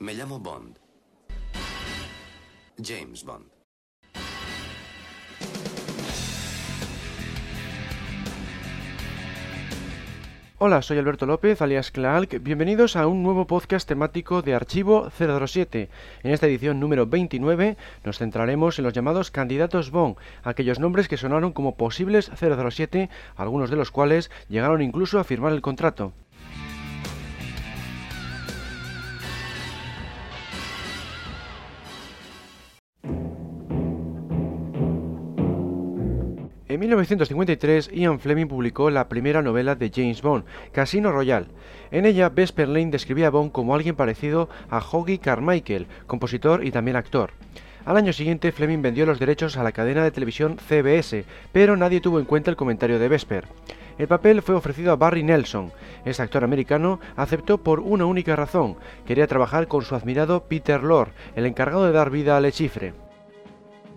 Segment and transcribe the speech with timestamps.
[0.00, 0.78] Me llamo Bond.
[2.82, 3.50] James Bond.
[10.56, 12.42] Hola, soy Alberto López, alias Clark.
[12.42, 15.90] Bienvenidos a un nuevo podcast temático de Archivo 007.
[16.22, 21.18] En esta edición número 29 nos centraremos en los llamados candidatos Bond, aquellos nombres que
[21.18, 26.14] sonaron como posibles 007, algunos de los cuales llegaron incluso a firmar el contrato.
[36.70, 41.48] En 1953, Ian Fleming publicó la primera novela de James Bond, Casino Royale.
[41.90, 46.70] En ella, Vesper Lane describía a Bond como alguien parecido a Hoggy Carmichael, compositor y
[46.70, 47.32] también actor.
[47.84, 52.00] Al año siguiente, Fleming vendió los derechos a la cadena de televisión CBS, pero nadie
[52.00, 53.48] tuvo en cuenta el comentario de Vesper.
[53.98, 55.72] El papel fue ofrecido a Barry Nelson.
[56.04, 61.10] Este actor americano aceptó por una única razón, quería trabajar con su admirado Peter Lorre,
[61.34, 62.94] el encargado de dar vida al hechifre.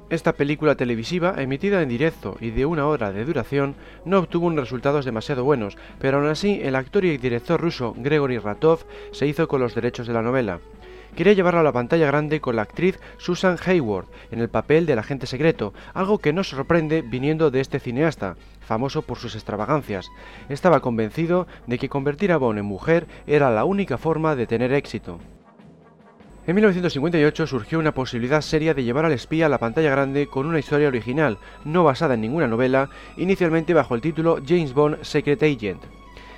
[0.09, 4.65] Esta película televisiva, emitida en directo y de una hora de duración, no obtuvo unos
[4.65, 9.47] resultados demasiado buenos, pero aún así el actor y director ruso Gregory Ratov se hizo
[9.47, 10.59] con los derechos de la novela.
[11.15, 14.99] Quería llevarla a la pantalla grande con la actriz Susan Hayward en el papel del
[14.99, 20.09] agente secreto, algo que no sorprende viniendo de este cineasta, famoso por sus extravagancias.
[20.49, 24.73] Estaba convencido de que convertir a Bond en mujer era la única forma de tener
[24.73, 25.19] éxito.
[26.45, 30.45] En 1958 surgió una posibilidad seria de llevar al espía a la pantalla grande con
[30.45, 35.41] una historia original, no basada en ninguna novela, inicialmente bajo el título James Bond Secret
[35.41, 35.81] Agent.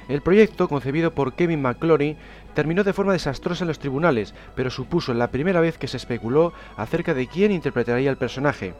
[0.08, 2.18] El proyecto, concebido por Kevin McClory,
[2.54, 6.54] terminó de forma desastrosa en los tribunales, pero supuso la primera vez que se especuló
[6.78, 8.76] acerca de quién interpretaría el personaje.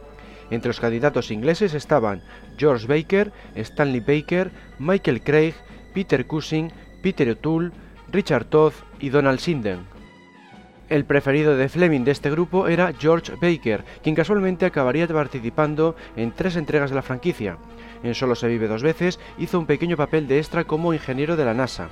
[0.52, 2.22] Entre los candidatos ingleses estaban
[2.56, 5.56] George Baker, Stanley Baker, Michael Craig,
[5.96, 7.72] Peter Cushing, Peter O'Toole,
[8.12, 9.95] Richard Todd y Donald Sinden.
[10.88, 16.32] El preferido de Fleming de este grupo era George Baker, quien casualmente acabaría participando en
[16.32, 17.58] tres entregas de la franquicia.
[18.04, 21.46] En Solo se vive dos veces hizo un pequeño papel de extra como ingeniero de
[21.46, 21.90] la NASA.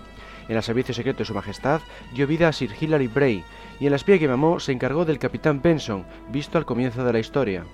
[0.48, 1.82] En el servicio secreto de su majestad
[2.14, 3.44] dio vida a Sir Hilary Bray,
[3.80, 7.14] y en La espía que mamó se encargó del capitán Benson, visto al comienzo de
[7.14, 7.66] la historia.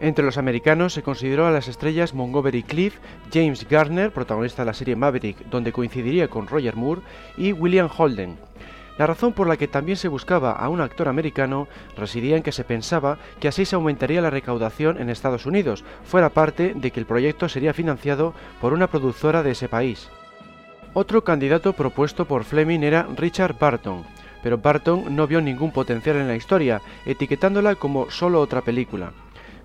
[0.00, 2.98] Entre los americanos se consideró a las estrellas Montgomery Cliff,
[3.32, 7.02] James Garner, protagonista de la serie Maverick, donde coincidiría con Roger Moore,
[7.38, 8.36] y William Holden.
[8.98, 12.52] La razón por la que también se buscaba a un actor americano residía en que
[12.52, 17.00] se pensaba que así se aumentaría la recaudación en Estados Unidos, fuera parte de que
[17.00, 20.08] el proyecto sería financiado por una productora de ese país.
[20.92, 24.04] Otro candidato propuesto por Fleming era Richard Barton,
[24.42, 29.12] pero Barton no vio ningún potencial en la historia, etiquetándola como solo otra película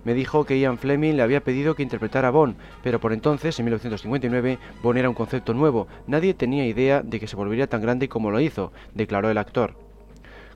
[0.06, 3.60] me dijo que Ian Fleming le había pedido que interpretara a Bond, pero por entonces,
[3.60, 7.82] en 1959, Bond era un concepto nuevo, nadie tenía idea de que se volvería tan
[7.82, 9.76] grande como lo hizo, declaró el actor.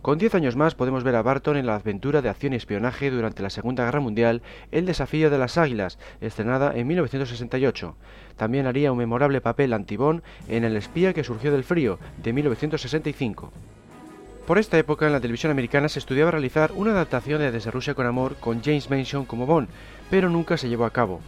[0.02, 3.12] Con 10 años más podemos ver a Barton en la aventura de acción y espionaje
[3.12, 7.98] durante la Segunda Guerra Mundial, El desafío de las águilas, estrenada en 1968.
[8.38, 13.52] También haría un memorable papel antibón en El espía que surgió del frío, de 1965.
[14.50, 17.94] Por esta época en la televisión americana se estudiaba realizar una adaptación de Desde Rusia
[17.94, 19.68] con Amor con James Mason como Bond,
[20.10, 21.22] pero nunca se llevó a cabo.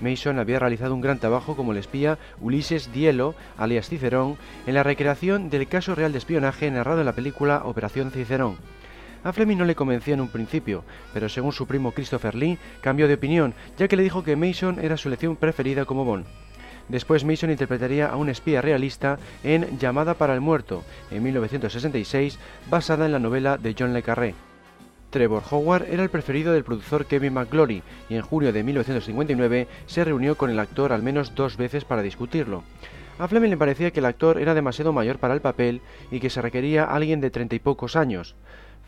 [0.00, 4.82] Mason había realizado un gran trabajo como el espía Ulises Dielo, alias Cicerón, en la
[4.82, 8.56] recreación del caso real de espionaje narrado en la película Operación Cicerón.
[9.22, 13.06] A Fleming no le convencía en un principio, pero según su primo Christopher Lee cambió
[13.06, 16.26] de opinión, ya que le dijo que Mason era su elección preferida como Bond.
[16.88, 22.38] Después Mason interpretaría a un espía realista en Llamada para el Muerto, en 1966,
[22.70, 24.34] basada en la novela de John le Carré.
[25.10, 30.04] Trevor Howard era el preferido del productor Kevin McGlory y en junio de 1959 se
[30.04, 32.64] reunió con el actor al menos dos veces para discutirlo.
[33.18, 36.30] A Fleming le parecía que el actor era demasiado mayor para el papel y que
[36.30, 38.34] se requería alguien de treinta y pocos años.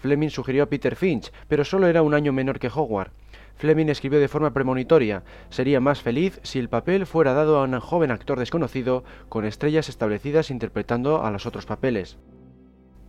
[0.03, 3.13] Fleming sugirió a Peter Finch, pero solo era un año menor que Howard.
[3.57, 7.79] Fleming escribió de forma premonitoria, sería más feliz si el papel fuera dado a un
[7.81, 12.19] joven actor desconocido con estrellas establecidas interpretando a los otros papeles.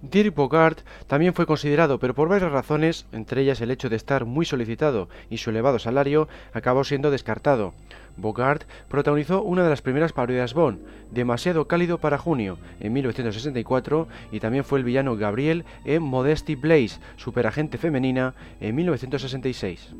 [0.01, 4.25] Dirk Bogart también fue considerado, pero por varias razones, entre ellas el hecho de estar
[4.25, 7.73] muy solicitado y su elevado salario, acabó siendo descartado.
[8.15, 10.81] Bogart protagonizó una de las primeras parodias Bond,
[11.11, 16.99] Demasiado cálido para junio, en 1964, y también fue el villano Gabriel en Modesty Blaze,
[17.15, 19.95] superagente femenina, en 1966.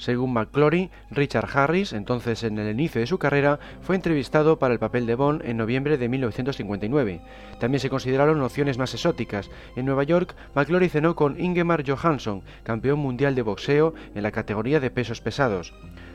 [0.00, 4.80] Según McClory, Richard Harris, entonces en el inicio de su carrera, fue entrevistado para el
[4.80, 7.20] papel de Bond en noviembre de 1959.
[7.60, 9.50] También se consideraron opciones más exóticas.
[9.76, 14.80] En Nueva York, McClory cenó con Ingemar Johansson, campeón mundial de boxeo en la categoría
[14.80, 15.74] de pesos pesados.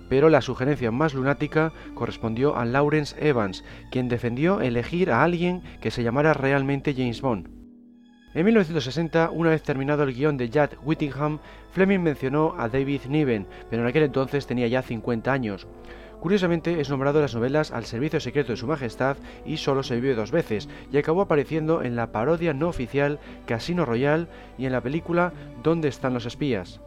[0.10, 5.92] Pero la sugerencia más lunática correspondió a Lawrence Evans, quien defendió elegir a alguien que
[5.92, 7.55] se llamara realmente James Bond.
[8.36, 11.40] En 1960, una vez terminado el guion de Jack Whittingham,
[11.72, 15.66] Fleming mencionó a David Niven, pero en aquel entonces tenía ya 50 años.
[16.20, 19.16] Curiosamente es nombrado en las novelas al servicio secreto de su majestad
[19.46, 23.86] y solo se vive dos veces, y acabó apareciendo en la parodia no oficial Casino
[23.86, 24.28] Royale
[24.58, 25.32] y en la película
[25.64, 26.82] ¿Dónde están los espías?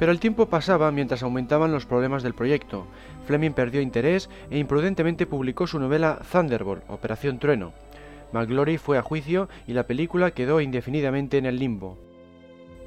[0.00, 2.88] Pero el tiempo pasaba mientras aumentaban los problemas del proyecto.
[3.26, 7.85] Fleming perdió interés e imprudentemente publicó su novela Thunderbolt, Operación Trueno.
[8.32, 11.98] McGlory fue a juicio y la película quedó indefinidamente en el limbo.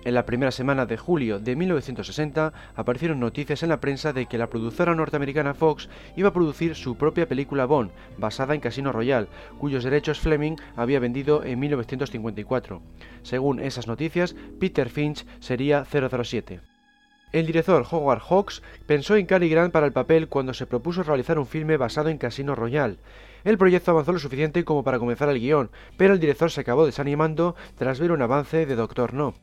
[0.05, 4.37] En la primera semana de julio de 1960 aparecieron noticias en la prensa de que
[4.37, 9.27] la productora norteamericana Fox iba a producir su propia película Bond, basada en Casino Royale,
[9.57, 12.81] cuyos derechos Fleming había vendido en 1954.
[13.23, 16.61] Según esas noticias, Peter Finch sería 007.
[17.33, 21.37] El director Howard Hawks pensó en Cary Grant para el papel cuando se propuso realizar
[21.37, 22.97] un filme basado en Casino Royale.
[23.43, 26.85] El proyecto avanzó lo suficiente como para comenzar el guion, pero el director se acabó
[26.85, 29.33] desanimando tras ver un avance de Doctor No.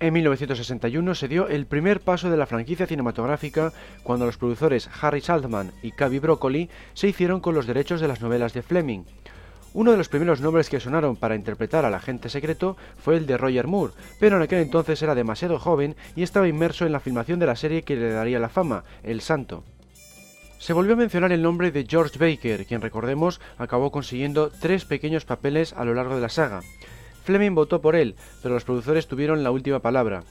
[0.00, 3.72] En 1961 se dio el primer paso de la franquicia cinematográfica
[4.04, 8.20] cuando los productores Harry Saltman y Cavi Broccoli se hicieron con los derechos de las
[8.20, 9.02] novelas de Fleming.
[9.74, 13.36] Uno de los primeros nombres que sonaron para interpretar al agente secreto fue el de
[13.36, 17.40] Roger Moore, pero en aquel entonces era demasiado joven y estaba inmerso en la filmación
[17.40, 19.64] de la serie que le daría la fama, El Santo.
[20.58, 25.24] Se volvió a mencionar el nombre de George Baker, quien recordemos acabó consiguiendo tres pequeños
[25.24, 26.62] papeles a lo largo de la saga.
[27.22, 30.24] Fleming votó por él, pero los productores tuvieron la última palabra.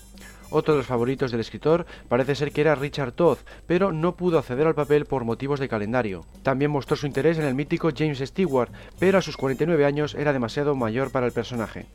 [0.50, 3.38] Otro de los favoritos del escritor parece ser que era Richard Todd,
[3.68, 6.26] pero no pudo acceder al papel por motivos de calendario.
[6.44, 10.34] También mostró su interés en el mítico James Stewart, pero a sus 49 años era
[10.34, 11.88] demasiado mayor para el personaje.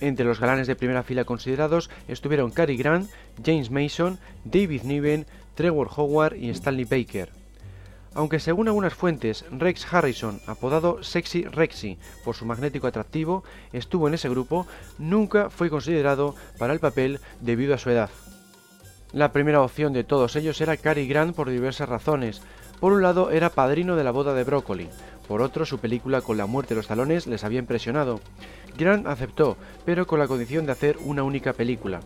[0.00, 3.08] Entre los galanes de primera fila considerados estuvieron Cary Grant,
[3.44, 7.41] James Mason, David Niven, Trevor Howard y Stanley Baker.
[8.14, 13.42] Aunque según algunas fuentes, Rex Harrison, apodado Sexy Rexy por su magnético atractivo,
[13.72, 14.66] estuvo en ese grupo,
[14.98, 18.10] nunca fue considerado para el papel debido a su edad.
[19.12, 22.42] La primera opción de todos ellos era Cary Grant por diversas razones.
[22.80, 24.88] Por un lado era padrino de la boda de Broccoli,
[25.28, 28.20] por otro su película con la muerte de los talones les había impresionado.
[28.76, 32.00] Grant aceptó, pero con la condición de hacer una única película.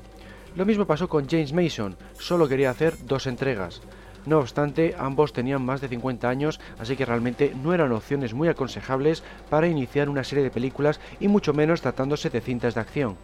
[0.55, 3.82] Lo mismo pasó con James Mason, solo quería hacer dos entregas.
[4.26, 8.49] No obstante, ambos tenían más de 50 años, así que realmente no eran opciones muy
[8.49, 13.17] aconsejables para iniciar una serie de películas y mucho menos tratándose de cintas de acción.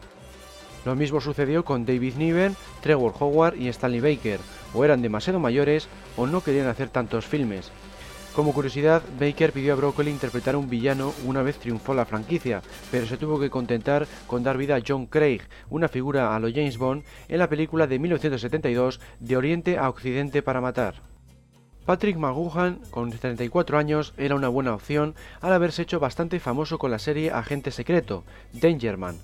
[0.84, 4.40] Lo mismo sucedió con David Niven, Trevor Howard y Stanley Baker,
[4.75, 7.70] o eran demasiado mayores o no querían hacer tantos filmes.
[8.34, 13.06] Como curiosidad, Baker pidió a Broccoli interpretar un villano una vez triunfó la franquicia, pero
[13.06, 16.79] se tuvo que contentar con dar vida a John Craig, una figura a lo James
[16.79, 20.94] Bond, en la película de 1972 De Oriente a Occidente para Matar.
[21.84, 26.90] Patrick McGuhan, con 34 años, era una buena opción al haberse hecho bastante famoso con
[26.90, 28.25] la serie Agente Secreto,
[28.55, 29.17] Dangerman,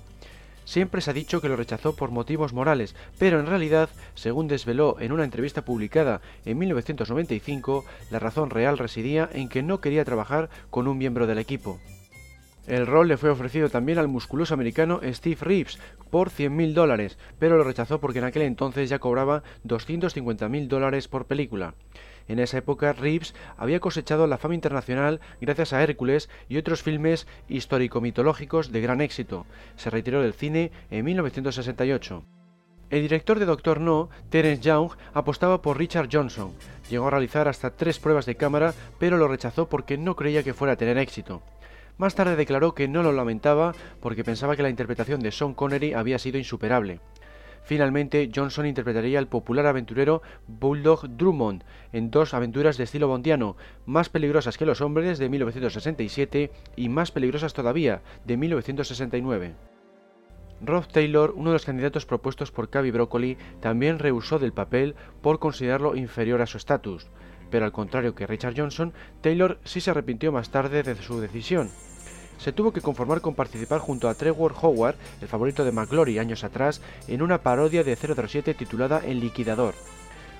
[0.69, 4.97] Siempre se ha dicho que lo rechazó por motivos morales, pero en realidad, según desveló
[4.99, 10.51] en una entrevista publicada en 1995, la razón real residía en que no quería trabajar
[10.69, 11.79] con un miembro del equipo.
[12.67, 15.79] El rol le fue ofrecido también al musculoso americano Steve Reeves
[16.11, 21.25] por 100.000 dólares, pero lo rechazó porque en aquel entonces ya cobraba 250.000 dólares por
[21.25, 21.73] película.
[22.29, 27.27] En esa época Reeves había cosechado la fama internacional gracias a Hércules y otros filmes
[27.49, 29.47] histórico-mitológicos de gran éxito.
[29.75, 32.23] Se retiró del cine en 1968.
[32.91, 36.53] El director de Doctor No, Terence Young, apostaba por Richard Johnson.
[36.89, 40.53] Llegó a realizar hasta tres pruebas de cámara, pero lo rechazó porque no creía que
[40.53, 41.41] fuera a tener éxito.
[41.97, 45.93] Más tarde declaró que no lo lamentaba porque pensaba que la interpretación de Sean Connery
[45.93, 47.01] había sido insuperable.
[47.69, 54.09] Finalmente, Johnson interpretaría al popular aventurero Bulldog Drummond en dos aventuras de estilo bondiano, más
[54.09, 59.53] peligrosas que los hombres de 1967 y más peligrosas todavía de 1969.
[60.61, 65.37] Rob Taylor, uno de los candidatos propuestos por Cavi Broccoli, también rehusó del papel por
[65.37, 67.05] considerarlo inferior a su estatus,
[67.51, 71.69] pero al contrario que Richard Johnson, Taylor sí se arrepintió más tarde de su decisión
[72.39, 76.43] se tuvo que conformar con participar junto a Trevor Howard, el favorito de McGlory años
[76.43, 79.75] atrás, en una parodia de 007 titulada El Liquidador.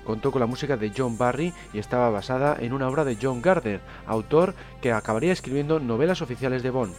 [0.06, 3.42] Contó con la música de John Barry y estaba basada en una obra de John
[3.42, 6.96] Gardner, autor que acabaría escribiendo novelas oficiales de Bond.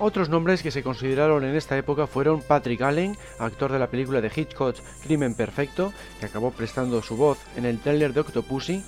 [0.00, 4.20] Otros nombres que se consideraron en esta época fueron Patrick Allen, actor de la película
[4.20, 8.82] de Hitchcock Crimen Perfecto, que acabó prestando su voz en el tráiler de Octopussy,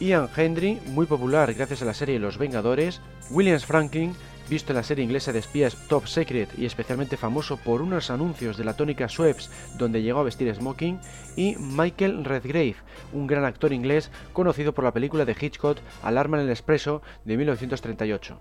[0.00, 3.00] Ian Hendry, muy popular gracias a la serie Los Vengadores,
[3.30, 4.14] Williams Franklin,
[4.52, 8.58] visto en la serie inglesa de espías Top Secret y especialmente famoso por unos anuncios
[8.58, 11.00] de la tónica Schweppes donde llegó a vestir smoking,
[11.36, 12.76] y Michael Redgrave,
[13.14, 17.38] un gran actor inglés conocido por la película de Hitchcock Alarma en el Expreso de
[17.38, 18.40] 1938.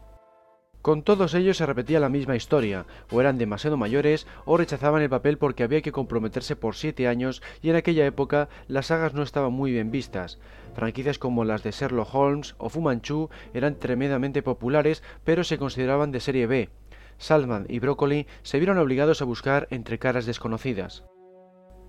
[0.81, 5.09] Con todos ellos se repetía la misma historia, o eran demasiado mayores o rechazaban el
[5.09, 9.21] papel porque había que comprometerse por siete años y en aquella época las sagas no
[9.21, 10.39] estaban muy bien vistas.
[10.73, 16.11] Franquicias como las de Sherlock Holmes o Fu Manchu eran tremendamente populares pero se consideraban
[16.11, 16.69] de serie B.
[17.17, 21.03] Salman y Broccoli se vieron obligados a buscar entre caras desconocidas.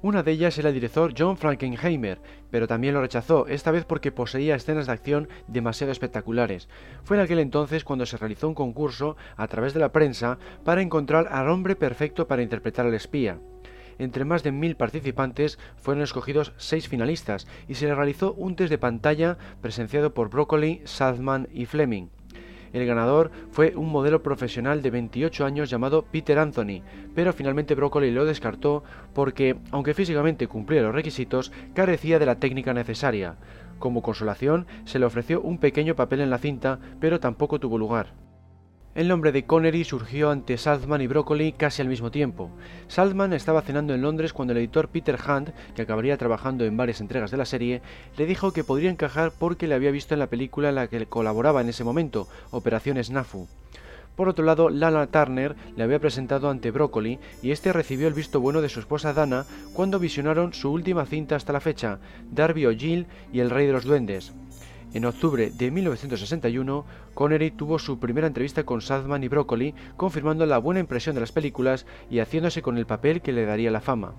[0.02, 2.20] Una de ellas era el director John Frankenheimer,
[2.50, 6.68] pero también lo rechazó, esta vez porque poseía escenas de acción demasiado espectaculares.
[7.04, 10.82] Fue en aquel entonces cuando se realizó un concurso a través de la prensa para
[10.82, 13.38] encontrar al hombre perfecto para interpretar al espía.
[13.98, 18.70] Entre más de mil participantes fueron escogidos seis finalistas y se le realizó un test
[18.70, 22.08] de pantalla presenciado por Broccoli, Salzman y Fleming.
[22.72, 26.80] El ganador fue un modelo profesional de 28 años llamado Peter Anthony,
[27.14, 28.82] pero finalmente Broccoli lo descartó
[29.12, 33.36] porque, aunque físicamente cumplía los requisitos, carecía de la técnica necesaria.
[33.78, 38.14] Como consolación, se le ofreció un pequeño papel en la cinta, pero tampoco tuvo lugar.
[38.94, 42.50] El nombre de Connery surgió ante Salzman y Broccoli casi al mismo tiempo.
[42.88, 47.00] Salzman estaba cenando en Londres cuando el editor Peter Hunt, que acabaría trabajando en varias
[47.00, 47.80] entregas de la serie,
[48.18, 51.06] le dijo que podría encajar porque le había visto en la película en la que
[51.06, 53.48] colaboraba en ese momento, Operación Snafu.
[54.14, 58.40] Por otro lado, Lana Turner le había presentado ante Broccoli y este recibió el visto
[58.40, 61.98] bueno de su esposa Dana cuando visionaron su última cinta hasta la fecha,
[62.30, 64.34] Darby O'Gill y el Rey de los Duendes.
[64.94, 66.84] En octubre de 1961,
[67.14, 71.32] Connery tuvo su primera entrevista con Sadman y Broccoli, confirmando la buena impresión de las
[71.32, 74.14] películas y haciéndose con el papel que le daría la fama.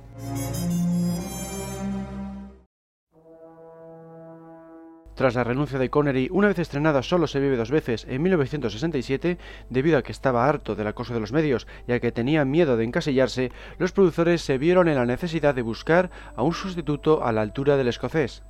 [5.15, 9.37] Tras la renuncia de Connery, una vez estrenada Solo se vive dos veces en 1967,
[9.69, 12.77] debido a que estaba harto del acoso de los medios y a que tenía miedo
[12.77, 17.31] de encasillarse, los productores se vieron en la necesidad de buscar a un sustituto a
[17.31, 18.43] la altura del escocés.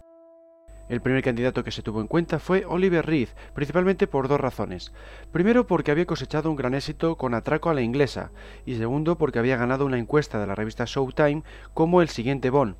[0.90, 4.92] El primer candidato que se tuvo en cuenta fue Oliver Reed, principalmente por dos razones.
[5.32, 8.32] Primero porque había cosechado un gran éxito con Atraco a la inglesa,
[8.66, 12.76] y segundo porque había ganado una encuesta de la revista Showtime como el siguiente Bond.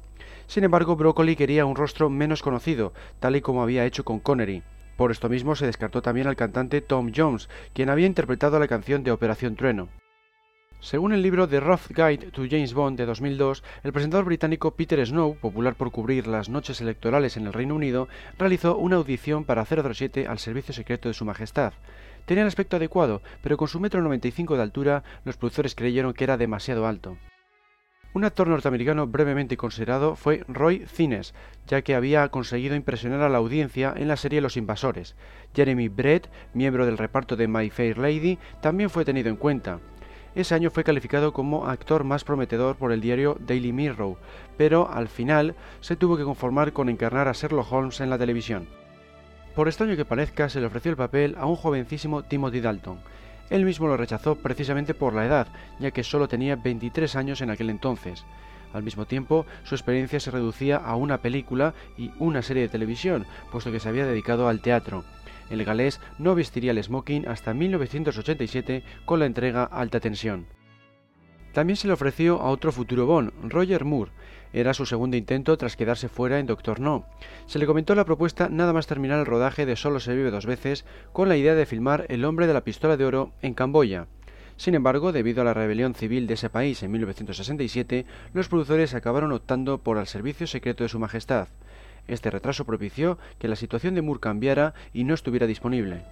[0.48, 4.64] Sin embargo, Broccoli quería un rostro menos conocido, tal y como había hecho con Connery.
[4.98, 9.04] Por esto mismo se descartó también al cantante Tom Jones, quien había interpretado la canción
[9.04, 9.88] de Operación Trueno.
[10.84, 15.04] Según el libro The Rough Guide to James Bond de 2002, el presentador británico Peter
[15.08, 19.64] Snow, popular por cubrir las noches electorales en el Reino Unido, realizó una audición para
[19.64, 21.72] 007 al servicio secreto de Su Majestad.
[22.26, 26.26] Tenía el aspecto adecuado, pero con su metro 95 de altura, los productores creyeron que
[26.26, 27.16] era demasiado alto.
[28.14, 31.34] Un actor norteamericano brevemente considerado fue Roy Cines,
[31.66, 35.16] ya que había conseguido impresionar a la audiencia en la serie Los Invasores.
[35.56, 39.80] Jeremy Brett, miembro del reparto de My Fair Lady, también fue tenido en cuenta.
[40.36, 44.18] Ese año fue calificado como actor más prometedor por el diario Daily Mirror,
[44.58, 48.68] pero al final se tuvo que conformar con encarnar a Sherlock Holmes en la televisión.
[49.56, 52.98] Por extraño que parezca, se le ofreció el papel a un jovencísimo Timothy Dalton.
[53.52, 55.48] Él mismo lo rechazó precisamente por la edad,
[55.80, 58.26] ya que solo tenía 23 años en aquel entonces.
[58.74, 63.28] Al mismo tiempo, su experiencia se reducía a una película y una serie de televisión,
[63.52, 65.04] puesto que se había dedicado al teatro.
[65.50, 70.48] El galés no vestiría el smoking hasta 1987 con la entrega Alta Tensión.
[71.54, 74.12] También se le ofreció a otro futuro Bond, Roger Moore.
[74.54, 77.06] Era su segundo intento tras quedarse fuera en Doctor No.
[77.46, 80.48] Se le comentó la propuesta nada más terminar el rodaje de Solo se vive dos
[80.48, 84.08] veces, con la idea de filmar El hombre de la pistola de oro en Camboya.
[84.58, 89.32] Sin embargo, debido a la rebelión civil de ese país en 1967, los productores acabaron
[89.32, 91.48] optando por el servicio secreto de Su Majestad.
[92.08, 96.04] Este retraso propició que la situación de Moore cambiara y no estuviera disponible.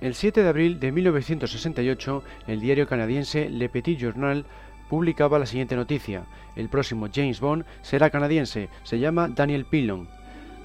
[0.00, 4.44] El 7 de abril de 1968, el diario canadiense Le Petit Journal
[4.88, 6.26] publicaba la siguiente noticia.
[6.56, 10.08] El próximo James Bond será canadiense, se llama Daniel Pillon.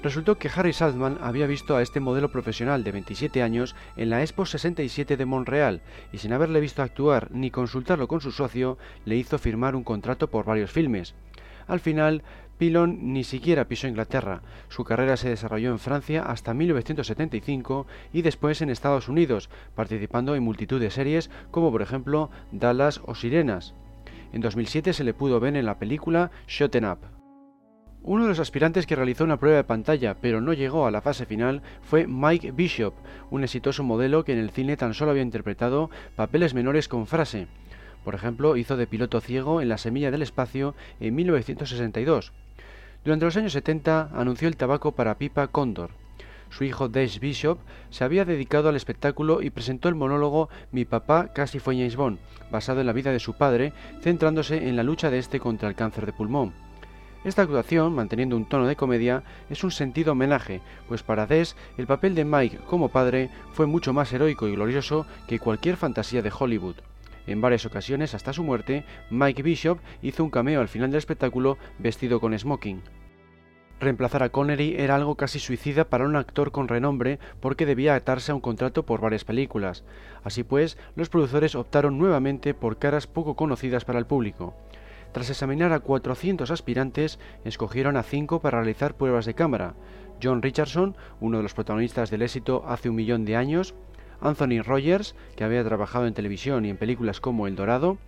[0.02, 4.22] Resultó que Harry Saltman había visto a este modelo profesional de 27 años en la
[4.22, 9.16] Expo 67 de Montreal y sin haberle visto actuar ni consultarlo con su socio, le
[9.16, 11.14] hizo firmar un contrato por varios filmes.
[11.70, 12.24] Al final,
[12.58, 14.42] Pilon ni siquiera pisó Inglaterra.
[14.68, 20.42] Su carrera se desarrolló en Francia hasta 1975 y después en Estados Unidos, participando en
[20.42, 23.74] multitud de series como por ejemplo Dallas o Sirenas.
[24.32, 26.98] En 2007 se le pudo ver en la película Shoten Up.
[28.02, 31.02] Uno de los aspirantes que realizó una prueba de pantalla pero no llegó a la
[31.02, 32.94] fase final fue Mike Bishop,
[33.30, 37.46] un exitoso modelo que en el cine tan solo había interpretado papeles menores con frase.
[38.04, 42.32] Por ejemplo, hizo de piloto ciego en La Semilla del Espacio en 1962.
[43.04, 45.90] Durante los años 70 anunció el tabaco para pipa Cóndor.
[46.50, 47.58] Su hijo Dash Bishop
[47.90, 52.18] se había dedicado al espectáculo y presentó el monólogo Mi papá casi fue James Bond,
[52.50, 55.76] basado en la vida de su padre, centrándose en la lucha de este contra el
[55.76, 56.52] cáncer de pulmón.
[57.22, 61.86] Esta actuación, manteniendo un tono de comedia, es un sentido homenaje, pues para Des el
[61.86, 66.32] papel de Mike como padre fue mucho más heroico y glorioso que cualquier fantasía de
[66.36, 66.76] Hollywood.
[67.26, 71.58] En varias ocasiones, hasta su muerte, Mike Bishop hizo un cameo al final del espectáculo
[71.78, 72.82] vestido con smoking.
[73.80, 78.30] Reemplazar a Connery era algo casi suicida para un actor con renombre porque debía atarse
[78.30, 79.84] a un contrato por varias películas.
[80.22, 84.54] Así pues, los productores optaron nuevamente por caras poco conocidas para el público.
[85.12, 89.74] Tras examinar a 400 aspirantes, escogieron a 5 para realizar pruebas de cámara.
[90.22, 93.74] John Richardson, uno de los protagonistas del éxito hace un millón de años,
[94.20, 97.98] Anthony Rogers, que había trabajado en televisión y en películas como El Dorado,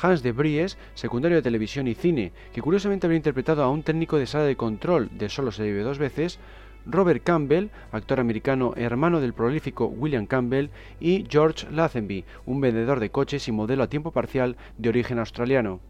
[0.00, 4.18] Hans de Bries, secundario de televisión y cine, que curiosamente había interpretado a un técnico
[4.18, 6.38] de sala de control de Solo se vive dos veces,
[6.86, 10.70] Robert Campbell, actor americano hermano del prolífico William Campbell,
[11.00, 15.80] y George Lazenby, un vendedor de coches y modelo a tiempo parcial de origen australiano.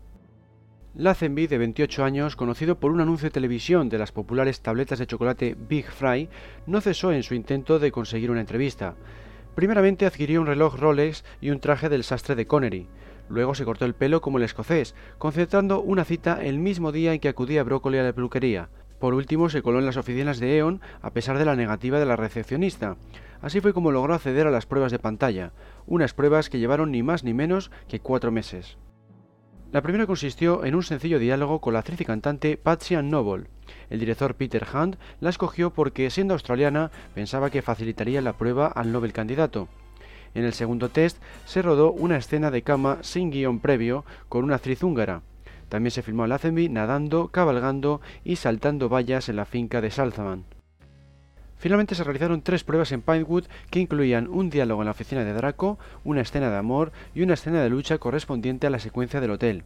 [0.94, 5.06] Lazenby, de 28 años, conocido por un anuncio de televisión de las populares tabletas de
[5.06, 6.28] chocolate Big Fry,
[6.66, 8.96] no cesó en su intento de conseguir una entrevista.
[9.58, 12.86] Primeramente adquirió un reloj Rolex y un traje del sastre de Connery.
[13.28, 17.18] Luego se cortó el pelo como el escocés, concentrando una cita el mismo día en
[17.18, 18.68] que acudía Brócoli a la peluquería.
[19.00, 22.06] Por último, se coló en las oficinas de E.ON a pesar de la negativa de
[22.06, 22.98] la recepcionista.
[23.42, 25.50] Así fue como logró acceder a las pruebas de pantalla,
[25.88, 28.78] unas pruebas que llevaron ni más ni menos que cuatro meses.
[29.72, 33.48] La primera consistió en un sencillo diálogo con la actriz y cantante Patsy Noble.
[33.90, 38.92] El director Peter Hunt la escogió porque, siendo australiana, pensaba que facilitaría la prueba al
[38.92, 39.68] Nobel candidato.
[40.34, 44.56] En el segundo test se rodó una escena de cama sin guion previo con una
[44.56, 45.22] actriz húngara.
[45.68, 50.44] También se filmó a Lazenby nadando, cabalgando y saltando vallas en la finca de Salzaman.
[51.58, 55.32] Finalmente se realizaron tres pruebas en Pinewood que incluían un diálogo en la oficina de
[55.32, 59.32] Draco, una escena de amor y una escena de lucha correspondiente a la secuencia del
[59.32, 59.64] hotel.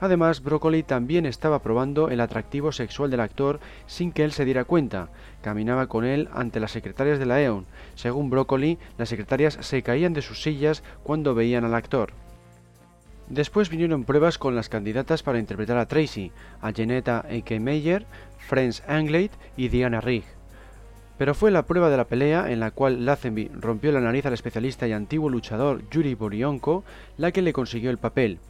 [0.00, 4.64] Además, Broccoli también estaba probando el atractivo sexual del actor sin que él se diera
[4.64, 5.10] cuenta.
[5.42, 7.66] Caminaba con él ante las secretarias de la EON.
[7.94, 12.12] Según Broccoli, las secretarias se caían de sus sillas cuando veían al actor.
[13.28, 17.60] Después vinieron pruebas con las candidatas para interpretar a Tracy, a Janetta A.K.
[17.60, 18.06] Meyer,
[18.38, 20.24] Franz Anglade y Diana Rigg.
[21.18, 24.32] Pero fue la prueba de la pelea, en la cual Lazenby rompió la nariz al
[24.32, 26.82] especialista y antiguo luchador Yuri Borionko,
[27.18, 28.40] la que le consiguió el papel.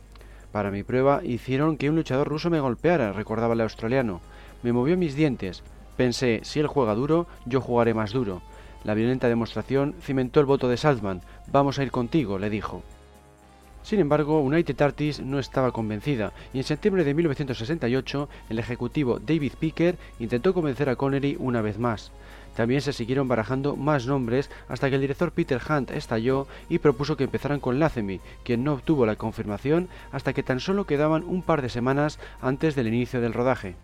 [0.52, 4.20] Para mi prueba hicieron que un luchador ruso me golpeara, recordaba el australiano.
[4.62, 5.62] Me movió mis dientes.
[5.96, 8.42] Pensé, si él juega duro, yo jugaré más duro.
[8.84, 11.20] La violenta demostración cimentó el voto de Salzman.
[11.52, 12.82] Vamos a ir contigo, le dijo.
[13.82, 19.52] Sin embargo, United Artists no estaba convencida y en septiembre de 1968 el ejecutivo David
[19.58, 22.12] Picker intentó convencer a Connery una vez más.
[22.54, 27.16] También se siguieron barajando más nombres hasta que el director Peter Hunt estalló y propuso
[27.16, 31.42] que empezaran con Lazenby, quien no obtuvo la confirmación hasta que tan solo quedaban un
[31.42, 33.76] par de semanas antes del inicio del rodaje.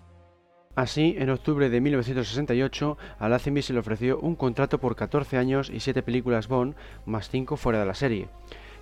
[0.74, 5.70] Así, en octubre de 1968, a Lazenby se le ofreció un contrato por 14 años
[5.70, 6.74] y 7 películas Bond,
[7.06, 8.28] más 5 fuera de la serie.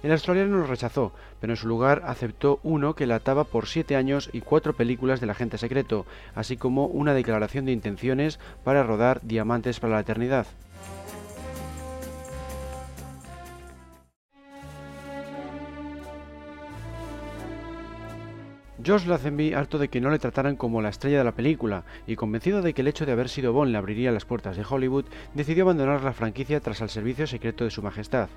[0.04, 3.96] El australiano lo rechazó, pero en su lugar aceptó uno que le ataba por siete
[3.96, 9.22] años y cuatro películas del agente secreto, así como una declaración de intenciones para rodar
[9.22, 10.46] Diamantes para la Eternidad.
[18.86, 22.16] Josh Lazenby, harto de que no le trataran como la estrella de la película y
[22.16, 25.06] convencido de que el hecho de haber sido Bond le abriría las puertas de Hollywood,
[25.32, 28.28] decidió abandonar la franquicia tras el servicio secreto de su majestad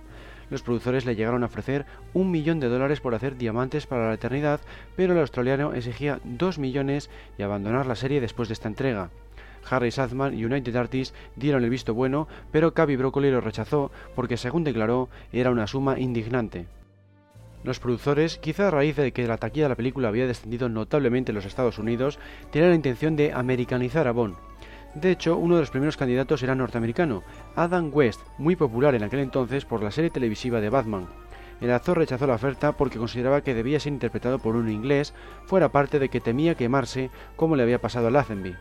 [0.49, 4.13] los productores le llegaron a ofrecer un millón de dólares por hacer diamantes para la
[4.13, 4.61] eternidad,
[4.95, 9.09] pero el australiano exigía dos millones y abandonar la serie después de esta entrega.
[9.69, 14.37] Harry Saltzman y United Artists dieron el visto bueno, pero Cavi Broccoli lo rechazó porque,
[14.37, 16.67] según declaró, era una suma indignante.
[17.63, 21.31] Los productores, quizá a raíz de que la taquilla de la película había descendido notablemente
[21.31, 22.19] en los Estados Unidos,
[22.51, 24.35] tenían la intención de americanizar a Bond.
[24.95, 27.23] De hecho, uno de los primeros candidatos era norteamericano,
[27.55, 31.07] Adam West, muy popular en aquel entonces por la serie televisiva de Batman.
[31.61, 35.13] El actor rechazó la oferta porque consideraba que debía ser interpretado por un inglés,
[35.45, 38.55] fuera parte de que temía quemarse como le había pasado a Lazenby.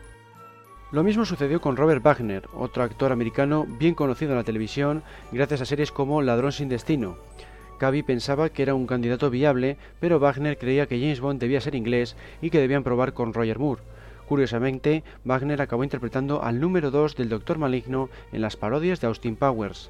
[0.91, 5.61] Lo mismo sucedió con Robert Wagner, otro actor americano bien conocido en la televisión gracias
[5.61, 7.17] a series como Ladrón sin destino.
[7.77, 11.75] Cavi pensaba que era un candidato viable, pero Wagner creía que James Bond debía ser
[11.75, 13.81] inglés y que debían probar con Roger Moore.
[14.27, 19.37] Curiosamente, Wagner acabó interpretando al número 2 del Doctor Maligno en las parodias de Austin
[19.37, 19.89] Powers.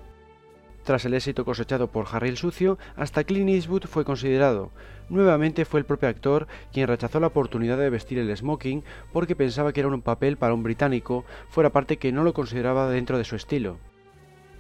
[0.84, 4.72] Tras el éxito cosechado por Harry el Sucio, hasta Clint Eastwood fue considerado.
[5.10, 9.74] Nuevamente fue el propio actor quien rechazó la oportunidad de vestir el smoking porque pensaba
[9.74, 13.26] que era un papel para un británico, fuera parte que no lo consideraba dentro de
[13.26, 13.80] su estilo.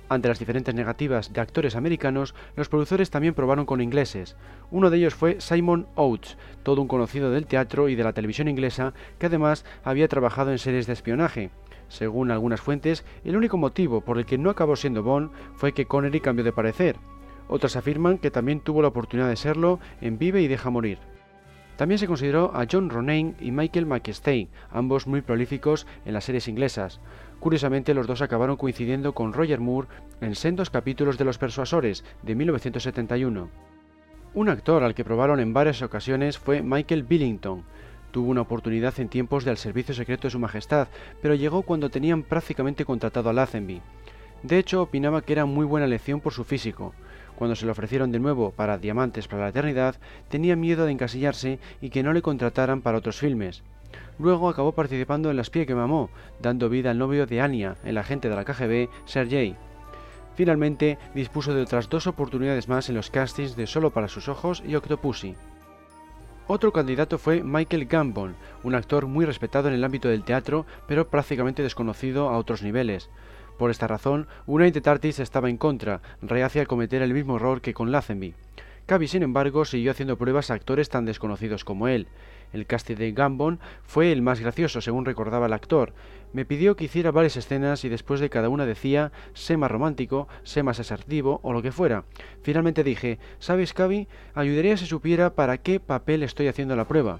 [0.09, 4.37] Ante las diferentes negativas de actores americanos, los productores también probaron con ingleses.
[4.71, 8.47] Uno de ellos fue Simon Oates, todo un conocido del teatro y de la televisión
[8.47, 11.51] inglesa, que además había trabajado en series de espionaje.
[11.89, 15.85] Según algunas fuentes, el único motivo por el que no acabó siendo Bond fue que
[15.85, 16.95] Connery cambió de parecer.
[17.49, 20.99] Otras afirman que también tuvo la oportunidad de serlo en Vive y Deja Morir.
[21.77, 26.47] También se consideró a John Ronayne y Michael McStay, ambos muy prolíficos en las series
[26.47, 26.99] inglesas.
[27.39, 29.87] Curiosamente, los dos acabaron coincidiendo con Roger Moore
[30.21, 33.49] en sendos capítulos de Los Persuasores de 1971.
[34.33, 37.63] Un actor al que probaron en varias ocasiones fue Michael Billington.
[38.11, 40.87] Tuvo una oportunidad en tiempos del Servicio Secreto de Su Majestad,
[41.21, 43.81] pero llegó cuando tenían prácticamente contratado a Lazenby.
[44.43, 46.93] De hecho, opinaba que era muy buena elección por su físico.
[47.35, 49.95] Cuando se le ofrecieron de nuevo para Diamantes para la Eternidad,
[50.27, 53.63] tenía miedo de encasillarse y que no le contrataran para otros filmes.
[54.19, 56.09] Luego acabó participando en La espía que mamó,
[56.41, 59.55] dando vida al novio de Anya, el agente de la KGB, Sergei.
[60.35, 64.63] Finalmente, dispuso de otras dos oportunidades más en los castings de Solo para sus ojos
[64.65, 65.35] y Octopussy.
[66.49, 71.09] Otro candidato fue Michael Gambon, un actor muy respetado en el ámbito del teatro, pero
[71.09, 73.09] prácticamente desconocido a otros niveles.
[73.57, 77.73] Por esta razón, United Artists estaba en contra, reacia a cometer el mismo error que
[77.73, 78.35] con Lazenby.
[78.85, 82.07] Cavi, sin embargo, siguió haciendo pruebas a actores tan desconocidos como él.
[82.53, 85.93] El casting de Gambon fue el más gracioso, según recordaba el actor.
[86.33, 90.27] Me pidió que hiciera varias escenas y después de cada una decía, sé más romántico,
[90.43, 92.03] sé más asertivo o lo que fuera.
[92.41, 94.07] Finalmente dije, ¿sabes, Cavi?
[94.33, 97.19] Ayudaría si supiera para qué papel estoy haciendo la prueba.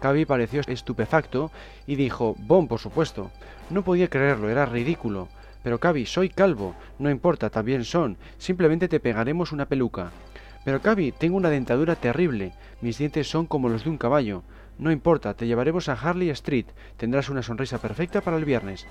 [0.00, 1.50] Cavi pareció estupefacto
[1.86, 3.30] y dijo, Bon, por supuesto.
[3.70, 5.28] No podía creerlo, era ridículo.
[5.62, 6.74] Pero Cavi, soy calvo.
[6.98, 8.16] No importa, también son.
[8.38, 10.12] Simplemente te pegaremos una peluca.
[10.64, 12.52] Pero Cavi, tengo una dentadura terrible.
[12.80, 14.42] Mis dientes son como los de un caballo.
[14.78, 16.66] No importa, te llevaremos a Harley Street.
[16.96, 18.86] Tendrás una sonrisa perfecta para el viernes.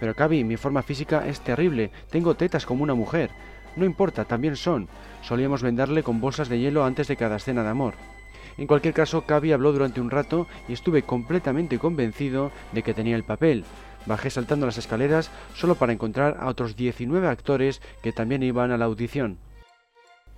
[0.00, 1.90] Pero Cavi, mi forma física es terrible.
[2.10, 3.30] Tengo tetas como una mujer.
[3.76, 4.88] No importa, también son.
[5.22, 7.94] Solíamos venderle con bolsas de hielo antes de cada escena de amor.
[8.56, 13.16] En cualquier caso, Cavi habló durante un rato y estuve completamente convencido de que tenía
[13.16, 13.64] el papel.
[14.06, 18.78] Bajé saltando las escaleras solo para encontrar a otros 19 actores que también iban a
[18.78, 19.38] la audición.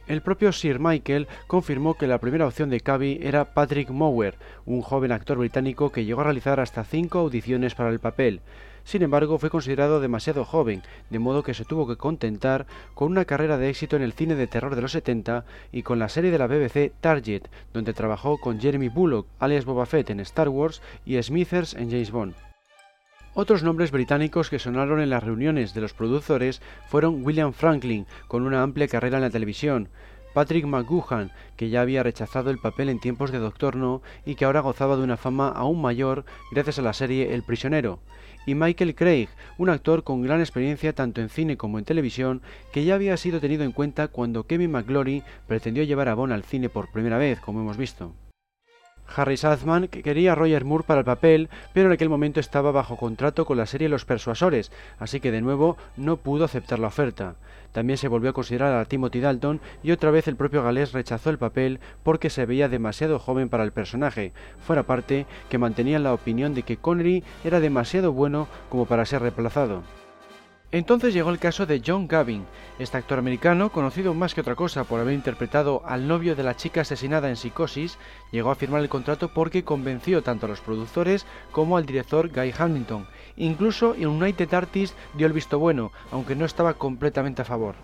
[0.09, 4.81] El propio Sir Michael confirmó que la primera opción de Cavi era Patrick Mower, un
[4.81, 8.40] joven actor británico que llegó a realizar hasta cinco audiciones para el papel.
[8.85, 13.27] Sin embargo, fue considerado demasiado joven, de modo que se tuvo que contentar con una
[13.27, 16.31] carrera de éxito en el cine de terror de los 70 y con la serie
[16.31, 17.42] de la BBC Target,
[17.75, 22.11] donde trabajó con Jeremy Bullock, alias Boba Fett en Star Wars y Smithers en James
[22.11, 22.48] Bond.
[23.40, 28.42] Otros nombres británicos que sonaron en las reuniones de los productores fueron William Franklin, con
[28.42, 29.90] una amplia carrera en la televisión,
[30.35, 34.44] Patrick McGuhan, que ya había rechazado el papel en tiempos de Doctor No y que
[34.44, 38.01] ahora gozaba de una fama aún mayor gracias a la serie El prisionero,
[38.44, 42.85] y Michael Craig, un actor con gran experiencia tanto en cine como en televisión, que
[42.85, 46.70] ya había sido tenido en cuenta cuando Kevin McGlory pretendió llevar a Bond al cine
[46.70, 48.16] por primera vez, como hemos visto.
[49.14, 52.97] Harry Saltzman quería a Roger Moore para el papel, pero en aquel momento estaba bajo
[52.97, 57.37] contrato con la serie Los Persuasores, así que de nuevo no pudo aceptar la oferta.
[57.73, 61.31] También se volvió a considerar a Timothy Dalton y otra vez el propio galés rechazó
[61.31, 66.14] el papel porque se veía demasiado joven para el personaje, fuera parte que mantenían la
[66.14, 69.83] opinión de que Connery era demasiado bueno como para ser reemplazado.
[70.70, 72.44] Entonces llegó el caso de John Gavin.
[72.78, 76.57] Este actor americano, conocido más que otra cosa por haber interpretado al novio de la
[76.57, 77.96] chica asesinada en Psicosis,
[78.33, 82.52] llegó a firmar el contrato porque convenció tanto a los productores como al director Guy
[82.57, 83.07] Hamilton.
[83.38, 87.74] Incluso United Artists dio el visto bueno, aunque no estaba completamente a favor.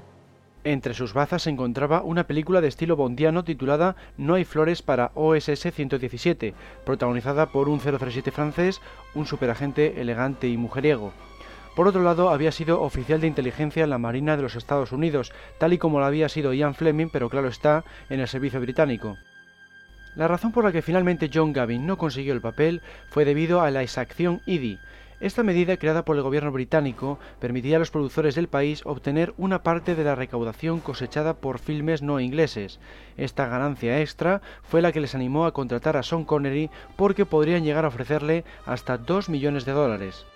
[0.63, 5.11] Entre sus bazas se encontraba una película de estilo bondiano titulada No hay flores para
[5.15, 8.83] OSS 117, protagonizada por un 007 francés,
[9.15, 11.13] un superagente elegante y mujeriego.
[11.75, 15.33] Por otro lado, había sido oficial de inteligencia en la Marina de los Estados Unidos,
[15.59, 19.17] tal y como lo había sido Ian Fleming, pero claro está, en el servicio británico.
[20.15, 23.73] La razón por la que finalmente John Gavin no consiguió el papel fue debido a
[23.73, 24.79] la exacción IDI.
[25.19, 29.65] Esta medida, creada por el gobierno británico, permitía a los productores del país obtener una
[29.65, 32.79] parte de la recaudación cosechada por filmes no ingleses.
[33.17, 37.65] Esta ganancia extra fue la que les animó a contratar a Sean Connery porque podrían
[37.65, 40.27] llegar a ofrecerle hasta 2 millones de dólares.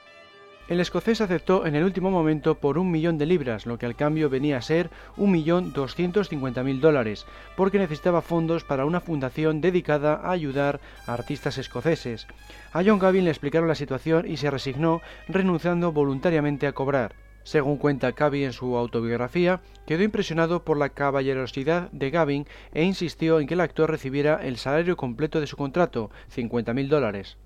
[0.68, 3.96] El escocés aceptó en el último momento por un millón de libras, lo que al
[3.96, 7.24] cambio venía a ser un millón doscientos cincuenta mil dólares,
[7.56, 12.26] porque necesitaba fondos para una fundación dedicada a ayudar a artistas escoceses.
[12.74, 17.14] A John Gavin le explicaron la situación y se resignó, renunciando voluntariamente a cobrar.
[17.44, 23.40] Según cuenta Cavi en su autobiografía, quedó impresionado por la caballerosidad de Gavin e insistió
[23.40, 27.38] en que el actor recibiera el salario completo de su contrato, cincuenta mil dólares.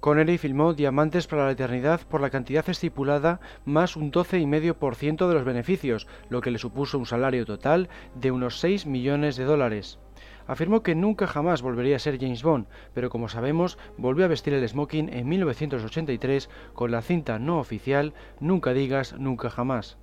[0.00, 5.44] Connery filmó Diamantes para la Eternidad por la cantidad estipulada más un 12,5% de los
[5.44, 9.98] beneficios, lo que le supuso un salario total de unos 6 millones de dólares.
[10.46, 14.54] Afirmó que nunca jamás volvería a ser James Bond, pero como sabemos, volvió a vestir
[14.54, 19.98] el smoking en 1983 con la cinta no oficial Nunca digas nunca jamás.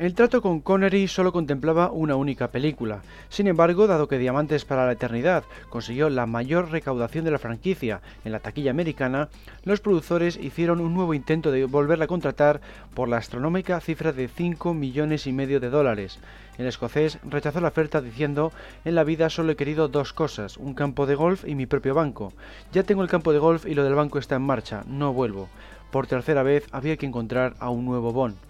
[0.00, 3.02] El trato con Connery solo contemplaba una única película.
[3.28, 8.00] Sin embargo, dado que Diamantes para la Eternidad consiguió la mayor recaudación de la franquicia
[8.24, 9.28] en la taquilla americana,
[9.62, 12.62] los productores hicieron un nuevo intento de volverla a contratar
[12.94, 16.18] por la astronómica cifra de 5 millones y medio de dólares.
[16.56, 18.52] El escocés rechazó la oferta diciendo,
[18.86, 21.92] en la vida solo he querido dos cosas, un campo de golf y mi propio
[21.92, 22.32] banco.
[22.72, 25.50] Ya tengo el campo de golf y lo del banco está en marcha, no vuelvo.
[25.90, 28.49] Por tercera vez había que encontrar a un nuevo Bond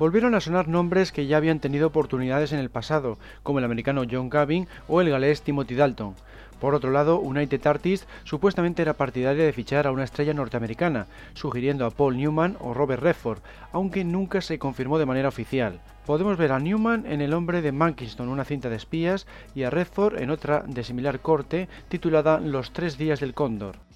[0.00, 4.04] volvieron a sonar nombres que ya habían tenido oportunidades en el pasado, como el americano
[4.10, 6.14] John Gavin o el galés Timothy Dalton.
[6.58, 11.84] Por otro lado, United Artists supuestamente era partidaria de fichar a una estrella norteamericana, sugiriendo
[11.84, 13.40] a Paul Newman o Robert Redford,
[13.72, 15.80] aunque nunca se confirmó de manera oficial.
[16.06, 19.70] Podemos ver a Newman en El hombre de Mankinston, una cinta de espías, y a
[19.70, 23.89] Redford en otra de similar corte titulada Los tres días del cóndor.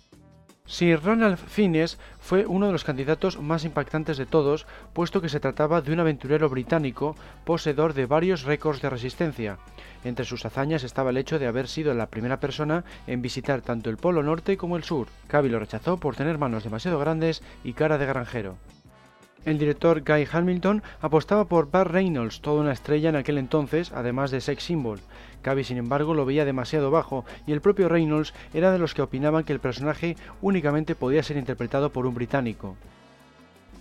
[0.66, 5.38] Sir Ronald Fiennes fue uno de los candidatos más impactantes de todos, puesto que se
[5.38, 9.58] trataba de un aventurero británico poseedor de varios récords de resistencia.
[10.04, 13.90] Entre sus hazañas estaba el hecho de haber sido la primera persona en visitar tanto
[13.90, 15.08] el Polo Norte como el Sur.
[15.26, 18.56] Cavi lo rechazó por tener manos demasiado grandes y cara de granjero.
[19.44, 24.30] El director Guy Hamilton apostaba por Burt Reynolds, toda una estrella en aquel entonces, además
[24.30, 25.00] de sex symbol.
[25.44, 29.02] Cavi, sin embargo, lo veía demasiado bajo y el propio Reynolds era de los que
[29.02, 32.76] opinaban que el personaje únicamente podía ser interpretado por un británico.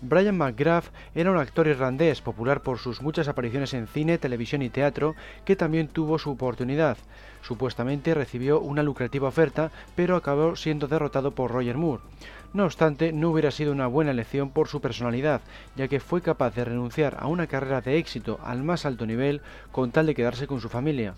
[0.01, 4.69] Brian McGrath era un actor irlandés popular por sus muchas apariciones en cine, televisión y
[4.69, 6.97] teatro, que también tuvo su oportunidad.
[7.41, 12.03] Supuestamente recibió una lucrativa oferta, pero acabó siendo derrotado por Roger Moore.
[12.51, 15.39] No obstante, no hubiera sido una buena elección por su personalidad,
[15.77, 19.39] ya que fue capaz de renunciar a una carrera de éxito al más alto nivel
[19.71, 21.13] con tal de quedarse con su familia.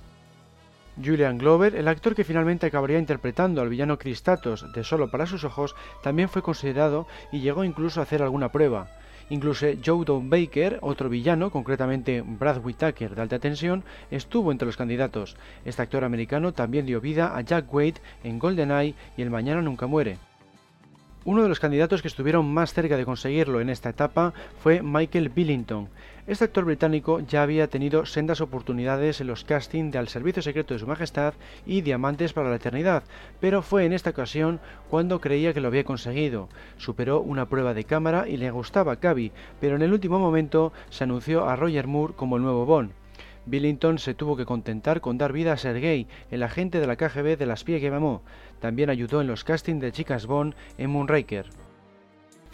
[1.03, 5.43] Julian Glover, el actor que finalmente acabaría interpretando al villano Cristatos de Solo para sus
[5.43, 8.87] ojos, también fue considerado y llegó incluso a hacer alguna prueba.
[9.29, 14.77] Incluso Joe Don Baker, otro villano, concretamente Brad Whitaker de alta tensión, estuvo entre los
[14.77, 15.35] candidatos.
[15.65, 19.87] Este actor americano también dio vida a Jack Wade en GoldenEye y El Mañana Nunca
[19.87, 20.17] Muere.
[21.27, 25.29] Uno de los candidatos que estuvieron más cerca de conseguirlo en esta etapa fue Michael
[25.29, 25.89] Billington.
[26.27, 30.75] Este actor británico ya había tenido sendas oportunidades en los castings de Al Servicio Secreto
[30.75, 31.33] de Su Majestad
[31.65, 33.01] y Diamantes para la Eternidad,
[33.39, 34.59] pero fue en esta ocasión
[34.91, 36.47] cuando creía que lo había conseguido.
[36.77, 40.73] Superó una prueba de cámara y le gustaba a Cavi, pero en el último momento
[40.91, 42.91] se anunció a Roger Moore como el nuevo Bond.
[43.45, 47.37] Billington se tuvo que contentar con dar vida a Sergei, el agente de la KGB
[47.37, 48.23] de la espía que.
[48.59, 51.49] También ayudó en los castings de chicas Bond en Moonraker.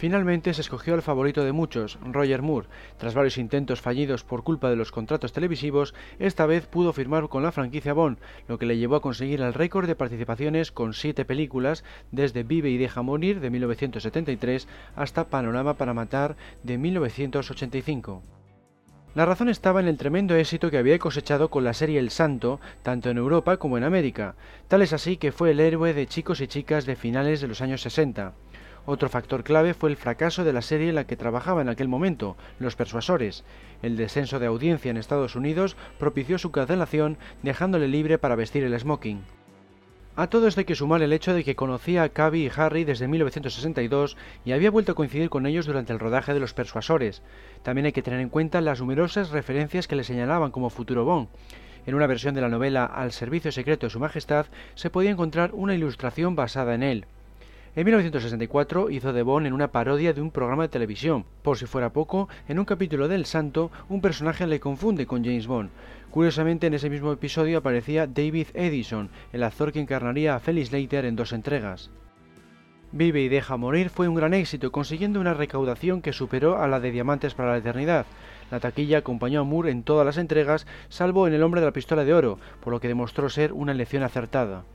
[0.02, 2.68] Finalmente se escogió al favorito de muchos, Roger Moore.
[2.98, 7.44] Tras varios intentos fallidos por culpa de los contratos televisivos, esta vez pudo firmar con
[7.44, 11.24] la franquicia Bond, lo que le llevó a conseguir el récord de participaciones con siete
[11.24, 18.41] películas, desde Vive y deja morir de 1973 hasta Panorama para matar de 1985.
[19.14, 22.62] La razón estaba en el tremendo éxito que había cosechado con la serie El Santo,
[22.82, 24.36] tanto en Europa como en América.
[24.70, 27.62] Tal es así que fue el héroe de chicos y chicas de finales de los
[27.62, 28.34] años 60.
[28.86, 31.90] Otro factor clave fue el fracaso de la serie en la que trabajaba en aquel
[31.90, 33.44] momento, Los Persuasores.
[33.82, 38.80] El descenso de audiencia en Estados Unidos propició su cancelación, dejándole libre para vestir el
[38.80, 39.24] smoking.
[40.18, 42.84] A todo esto hay que sumar el hecho de que conocía a Cavi y Harry
[42.84, 47.22] desde 1962 y había vuelto a coincidir con ellos durante el rodaje de Los Persuasores.
[47.64, 51.30] También hay que tener en cuenta las numerosas referencias que le señalaban como futuro Bond.
[51.86, 55.52] En una versión de la novela Al servicio secreto de Su Majestad se podía encontrar
[55.54, 57.06] una ilustración basada en él.
[57.74, 61.24] En 1964 hizo de Bond en una parodia de un programa de televisión.
[61.42, 65.48] Por si fuera poco, en un capítulo del Santo, un personaje le confunde con James
[65.48, 65.70] Bond.
[66.10, 71.06] Curiosamente, en ese mismo episodio aparecía David Edison, el actor que encarnaría a Felix Leiter
[71.06, 71.90] en dos entregas.
[72.92, 76.82] Vive y deja morir fue un gran éxito, consiguiendo una recaudación que superó a la
[76.82, 78.06] de Diamantes para la Eternidad.
[78.52, 81.72] La taquilla acompañó a Moore en todas las entregas, salvo en El hombre de la
[81.72, 84.66] pistola de oro, por lo que demostró ser una elección acertada.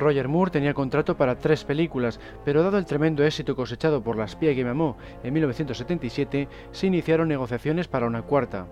[0.00, 4.24] Roger Moore tenía contrato para tres películas, pero dado el tremendo éxito cosechado por La
[4.24, 8.66] espía que me amó en 1977, se iniciaron negociaciones para una cuarta.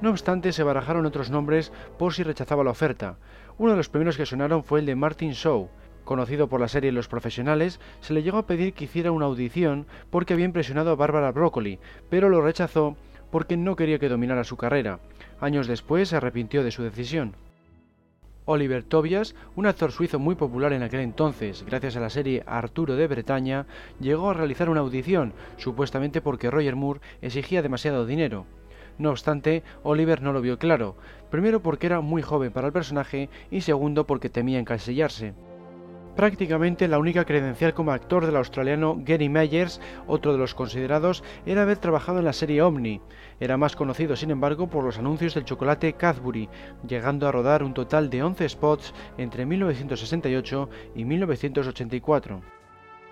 [0.00, 3.16] No obstante, se barajaron otros nombres por si rechazaba la oferta.
[3.58, 5.68] Uno de los primeros que sonaron fue el de Martin Shaw.
[6.04, 9.86] Conocido por la serie Los Profesionales, se le llegó a pedir que hiciera una audición
[10.10, 11.78] porque había impresionado a Barbara Broccoli,
[12.10, 12.96] pero lo rechazó
[13.30, 15.00] porque no quería que dominara su carrera.
[15.40, 17.34] Años después se arrepintió de su decisión.
[18.46, 22.94] Oliver Tobias, un actor suizo muy popular en aquel entonces, gracias a la serie Arturo
[22.94, 23.66] de Bretaña,
[24.00, 28.44] llegó a realizar una audición, supuestamente porque Roger Moore exigía demasiado dinero.
[28.98, 30.94] No obstante, Oliver no lo vio claro,
[31.30, 35.32] primero porque era muy joven para el personaje y segundo porque temía encasillarse.
[36.16, 41.62] Prácticamente la única credencial como actor del australiano Gary Myers, otro de los considerados, era
[41.62, 43.00] haber trabajado en la serie Omni.
[43.40, 46.48] Era más conocido, sin embargo, por los anuncios del chocolate Cadbury,
[46.86, 52.42] llegando a rodar un total de 11 spots entre 1968 y 1984.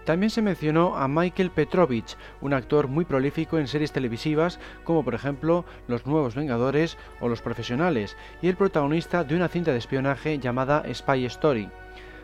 [0.04, 5.14] También se mencionó a Michael Petrovich, un actor muy prolífico en series televisivas como por
[5.14, 10.38] ejemplo Los Nuevos Vengadores o Los Profesionales, y el protagonista de una cinta de espionaje
[10.38, 11.68] llamada Spy Story.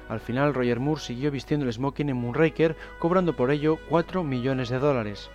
[0.09, 4.69] Al final, Roger Moore siguió vistiendo el smoking en Moonraker, cobrando por ello 4 millones
[4.69, 5.31] de dólares.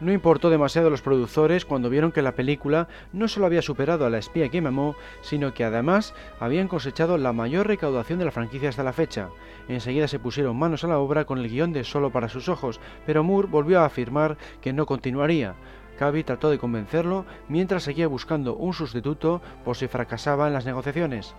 [0.00, 4.04] No importó demasiado a los productores cuando vieron que la película no solo había superado
[4.04, 8.32] a La espía que mamó, sino que además habían cosechado la mayor recaudación de la
[8.32, 9.28] franquicia hasta la fecha.
[9.68, 12.80] Enseguida se pusieron manos a la obra con el guion de Solo para sus ojos,
[13.06, 15.54] pero Moore volvió a afirmar que no continuaría.
[15.96, 21.36] Cavi trató de convencerlo mientras seguía buscando un sustituto por si fracasaba en las negociaciones.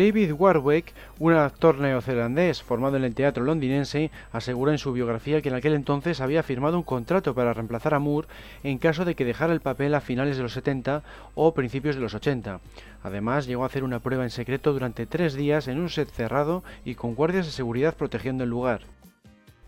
[0.00, 5.50] David Warwick, un actor neozelandés formado en el teatro londinense, asegura en su biografía que
[5.50, 8.26] en aquel entonces había firmado un contrato para reemplazar a Moore
[8.62, 11.02] en caso de que dejara el papel a finales de los 70
[11.34, 12.60] o principios de los 80.
[13.02, 16.64] Además, llegó a hacer una prueba en secreto durante tres días en un set cerrado
[16.82, 18.80] y con guardias de seguridad protegiendo el lugar.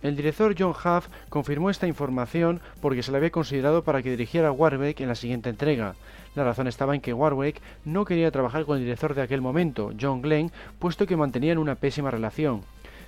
[0.02, 4.48] El director John Huff confirmó esta información porque se le había considerado para que dirigiera
[4.48, 5.94] a Warwick en la siguiente entrega.
[6.34, 9.92] La razón estaba en que Warwick no quería trabajar con el director de aquel momento,
[10.00, 12.62] John Glenn, puesto que mantenían una pésima relación.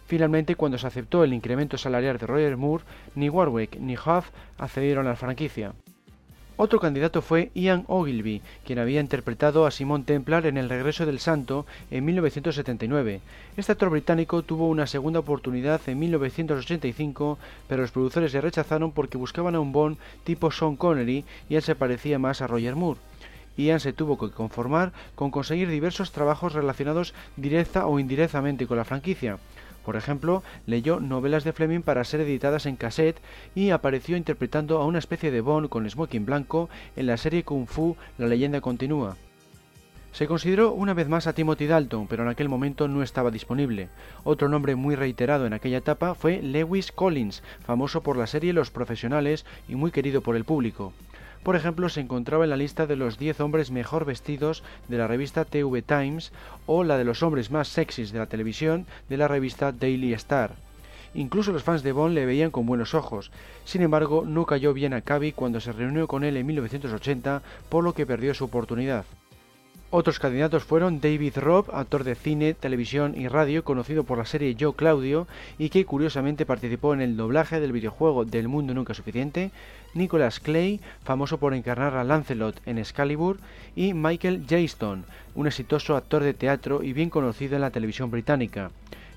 [0.07, 5.07] Finalmente, cuando se aceptó el incremento salarial de Roger Moore, ni Warwick ni Huff accedieron
[5.07, 5.72] a la franquicia.
[6.57, 11.19] Otro candidato fue Ian Ogilvy, quien había interpretado a Simon Templar en El regreso del
[11.19, 13.21] santo en 1979.
[13.57, 19.19] Este actor británico tuvo una segunda oportunidad en 1985, pero los productores le rechazaron porque
[19.19, 23.01] buscaban a un Bond tipo Sean Connery y él se parecía más a Roger Moore.
[23.57, 28.85] Ian se tuvo que conformar con conseguir diversos trabajos relacionados directa o indirectamente con la
[28.85, 29.38] franquicia.
[29.85, 33.20] Por ejemplo, leyó novelas de Fleming para ser editadas en cassette
[33.55, 37.66] y apareció interpretando a una especie de Bond con smoking blanco en la serie Kung
[37.66, 39.16] Fu La leyenda continúa.
[40.14, 43.88] Se consideró una vez más a Timothy Dalton, pero en aquel momento no estaba disponible.
[44.23, 48.70] Otro nombre muy reiterado en aquella etapa fue Lewis Collins, famoso por la serie Los
[48.70, 50.92] Profesionales y muy querido por el público.
[51.44, 55.07] Por ejemplo, se encontraba en la lista de los 10 hombres mejor vestidos de la
[55.07, 56.33] revista TV Times
[56.64, 60.52] o la de los hombres más sexys de la televisión de la revista Daily Star.
[61.12, 63.30] Incluso los fans de Bond le veían con buenos ojos.
[63.66, 67.85] Sin embargo, no cayó bien a Cavi cuando se reunió con él en 1980, por
[67.85, 69.04] lo que perdió su oportunidad.
[69.96, 74.57] Otros candidatos fueron David Robb, actor de cine, televisión y radio, conocido por la serie
[74.57, 79.52] Yo Claudio y que curiosamente participó en el doblaje del videojuego Del Mundo Nunca Suficiente,
[79.94, 83.38] Nicholas Clay, famoso por encarnar a Lancelot en Excalibur,
[83.76, 85.04] y Michael Jayston,
[85.35, 88.70] un exitoso actor de teatro y bien conocido en la televisión británica.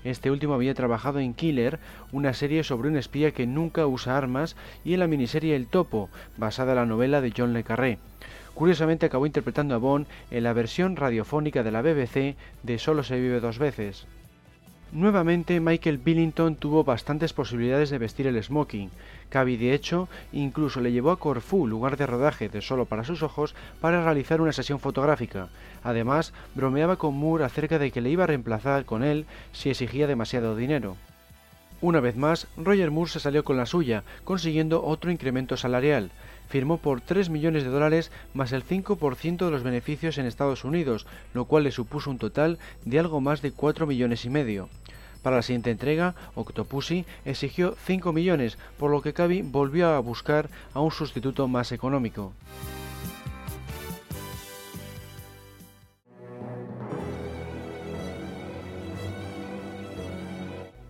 [0.04, 1.80] Este último había trabajado en Killer,
[2.12, 6.08] una serie sobre un espía que nunca usa armas, y en la miniserie El Topo,
[6.36, 7.98] basada en la novela de John le Carré.
[8.54, 13.20] Curiosamente acabó interpretando a Bond en la versión radiofónica de la BBC de Solo se
[13.20, 14.06] vive dos veces.
[14.90, 18.90] Nuevamente Michael Billington tuvo bastantes posibilidades de vestir el smoking.
[19.28, 23.22] Cavi de hecho incluso le llevó a Corfú, lugar de rodaje de Solo para sus
[23.22, 25.48] ojos, para realizar una sesión fotográfica.
[25.84, 30.06] Además, bromeaba con Moore acerca de que le iba a reemplazar con él si exigía
[30.06, 30.96] demasiado dinero.
[31.82, 36.10] Una vez más, Roger Moore se salió con la suya, consiguiendo otro incremento salarial
[36.48, 41.06] firmó por 3 millones de dólares más el 5% de los beneficios en Estados Unidos,
[41.34, 44.68] lo cual le supuso un total de algo más de 4 millones y medio.
[45.22, 50.48] Para la siguiente entrega, Octopussy exigió 5 millones, por lo que Cavi volvió a buscar
[50.74, 52.32] a un sustituto más económico.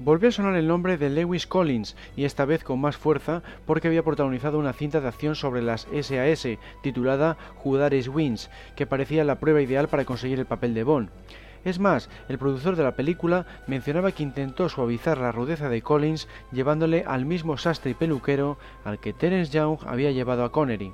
[0.08, 3.88] Volvió a sonar el nombre de Lewis Collins, y esta vez con más fuerza porque
[3.88, 6.48] había protagonizado una cinta de acción sobre las SAS
[6.80, 11.10] titulada Judaris Wins, que parecía la prueba ideal para conseguir el papel de Bond.
[11.62, 16.26] Es más, el productor de la película mencionaba que intentó suavizar la rudeza de Collins
[16.52, 18.56] llevándole al mismo sastre y peluquero
[18.86, 20.90] al que Terence Young había llevado a Connery.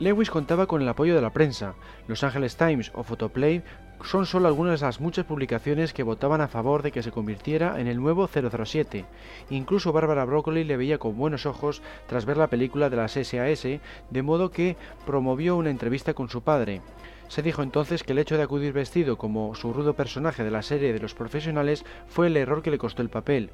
[0.00, 1.76] Lewis contaba con el apoyo de la prensa.
[2.08, 3.62] Los Angeles Times o Photoplay
[4.04, 7.80] son solo algunas de las muchas publicaciones que votaban a favor de que se convirtiera
[7.80, 9.06] en el nuevo 007.
[9.48, 13.66] Incluso Barbara Broccoli le veía con buenos ojos tras ver la película de las SAS,
[14.10, 14.76] de modo que
[15.06, 16.82] promovió una entrevista con su padre.
[17.28, 20.62] Se dijo entonces que el hecho de acudir vestido como su rudo personaje de la
[20.62, 23.50] serie de los profesionales fue el error que le costó el papel.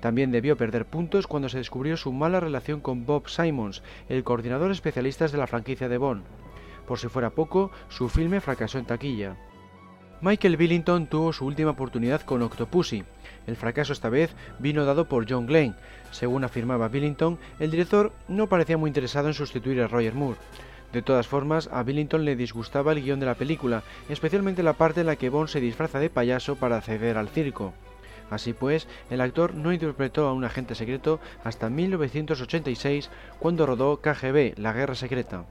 [0.00, 4.70] También debió perder puntos cuando se descubrió su mala relación con Bob Simons, el coordinador
[4.70, 6.24] especialista de la franquicia de Bond.
[6.88, 9.36] Por si fuera poco, su filme fracasó en taquilla.
[10.22, 13.04] Michael Billington tuvo su última oportunidad con Octopussy.
[13.46, 15.74] El fracaso esta vez vino dado por John Glenn.
[16.10, 20.38] Según afirmaba Billington, el director no parecía muy interesado en sustituir a Roger Moore.
[20.92, 25.00] De todas formas, a Billington le disgustaba el guion de la película, especialmente la parte
[25.00, 27.72] en la que Bond se disfraza de payaso para acceder al circo.
[28.28, 33.08] Así pues, el actor no interpretó a un agente secreto hasta 1986,
[33.38, 35.46] cuando rodó KGB, La Guerra Secreta.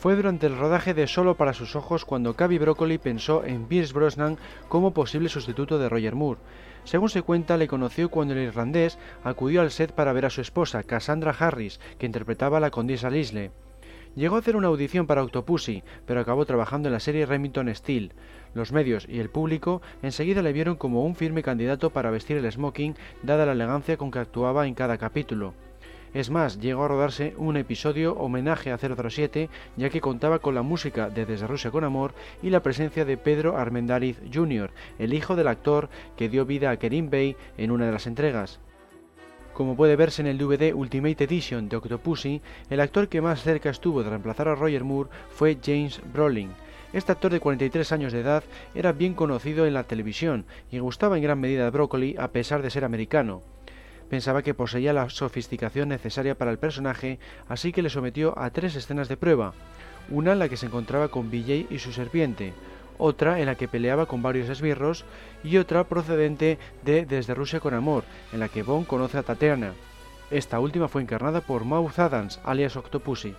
[0.00, 3.92] Fue durante el rodaje de Solo para sus ojos cuando Cavi Broccoli pensó en Pierce
[3.92, 6.40] Brosnan como posible sustituto de Roger Moore.
[6.84, 10.40] Según se cuenta, le conoció cuando el irlandés acudió al set para ver a su
[10.40, 13.50] esposa, Cassandra Harris, que interpretaba a la condesa Lisle.
[14.16, 18.14] Llegó a hacer una audición para Octopussy, pero acabó trabajando en la serie Remington Steel.
[18.54, 22.50] Los medios y el público enseguida le vieron como un firme candidato para vestir el
[22.50, 25.52] smoking, dada la elegancia con que actuaba en cada capítulo.
[26.12, 30.62] Es más, llegó a rodarse un episodio homenaje a 007, ya que contaba con la
[30.62, 35.36] música de Desde Rusia con Amor y la presencia de Pedro Armendariz Jr., el hijo
[35.36, 38.58] del actor que dio vida a Kerim Bey en una de las entregas.
[39.54, 43.70] Como puede verse en el DVD Ultimate Edition de Octopussy, el actor que más cerca
[43.70, 46.50] estuvo de reemplazar a Roger Moore fue James Brolin.
[46.92, 48.42] Este actor de 43 años de edad
[48.74, 52.62] era bien conocido en la televisión y gustaba en gran medida de Broccoli a pesar
[52.62, 53.42] de ser americano.
[54.10, 58.74] Pensaba que poseía la sofisticación necesaria para el personaje, así que le sometió a tres
[58.74, 59.54] escenas de prueba.
[60.10, 62.52] Una en la que se encontraba con BJ y su serpiente,
[62.98, 65.04] otra en la que peleaba con varios esbirros
[65.44, 68.02] y otra procedente de Desde Rusia con Amor,
[68.32, 69.74] en la que Bond conoce a Tatiana.
[70.32, 73.36] Esta última fue encarnada por Mouth Adams, alias Octopussy.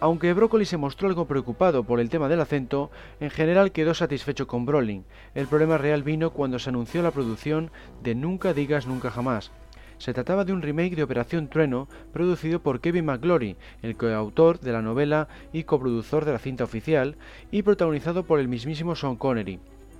[0.00, 4.46] Aunque Broccoli se mostró algo preocupado por el tema del acento, en general quedó satisfecho
[4.46, 5.04] con Brolin.
[5.34, 7.70] El problema real vino cuando se anunció la producción
[8.02, 9.50] de Nunca digas nunca jamás.
[9.98, 14.72] Se trataba de un remake de Operación Trueno, producido por Kevin McGlory, el coautor de
[14.72, 17.16] la novela y coproductor de la cinta oficial,
[17.50, 19.58] y protagonizado por el mismísimo Sean Connery.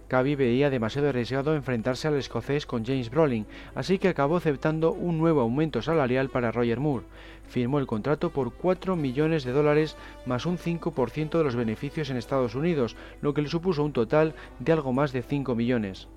[0.09, 3.44] Cavi veía demasiado arriesgado enfrentarse al escocés con James Brolin,
[3.74, 7.05] así que acabó aceptando un nuevo aumento salarial para Roger Moore.
[7.49, 12.16] Firmó el contrato por 4 millones de dólares más un 5% de los beneficios en
[12.16, 16.09] Estados Unidos, lo que le supuso un total de algo más de 5 millones.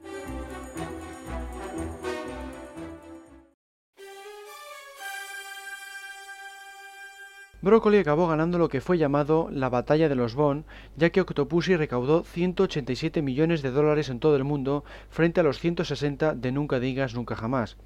[7.63, 10.65] Broccoli acabó ganando lo que fue llamado la batalla de los Bond,
[10.97, 15.59] ya que Octopussy recaudó 187 millones de dólares en todo el mundo frente a los
[15.59, 17.77] 160 de Nunca digas nunca jamás.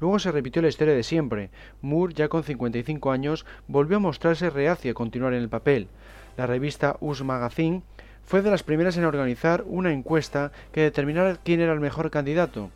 [0.00, 1.50] Luego se repitió la historia de siempre.
[1.82, 5.86] Moore, ya con 55 años, volvió a mostrarse reacio a continuar en el papel.
[6.36, 7.82] La revista Us Magazine
[8.24, 12.70] fue de las primeras en organizar una encuesta que determinara quién era el mejor candidato.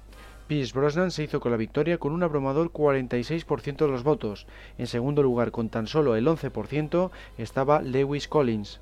[0.47, 4.47] Pierce Brosnan se hizo con la victoria con un abrumador 46% de los votos.
[4.78, 8.80] En segundo lugar, con tan solo el 11%, estaba Lewis Collins.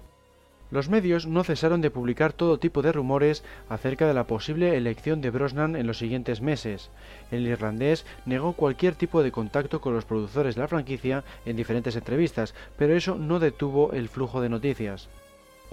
[0.70, 5.20] Los medios no cesaron de publicar todo tipo de rumores acerca de la posible elección
[5.20, 6.90] de Brosnan en los siguientes meses.
[7.30, 11.96] El irlandés negó cualquier tipo de contacto con los productores de la franquicia en diferentes
[11.96, 15.08] entrevistas, pero eso no detuvo el flujo de noticias.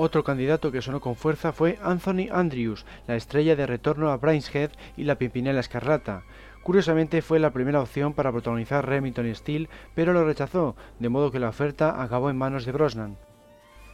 [0.03, 4.71] Otro candidato que sonó con fuerza fue Anthony Andrews, la estrella de retorno a Brineshead
[4.97, 6.23] y la Pimpinela Escarlata.
[6.63, 11.37] Curiosamente fue la primera opción para protagonizar Remington Steel, pero lo rechazó, de modo que
[11.37, 13.17] la oferta acabó en manos de Brosnan.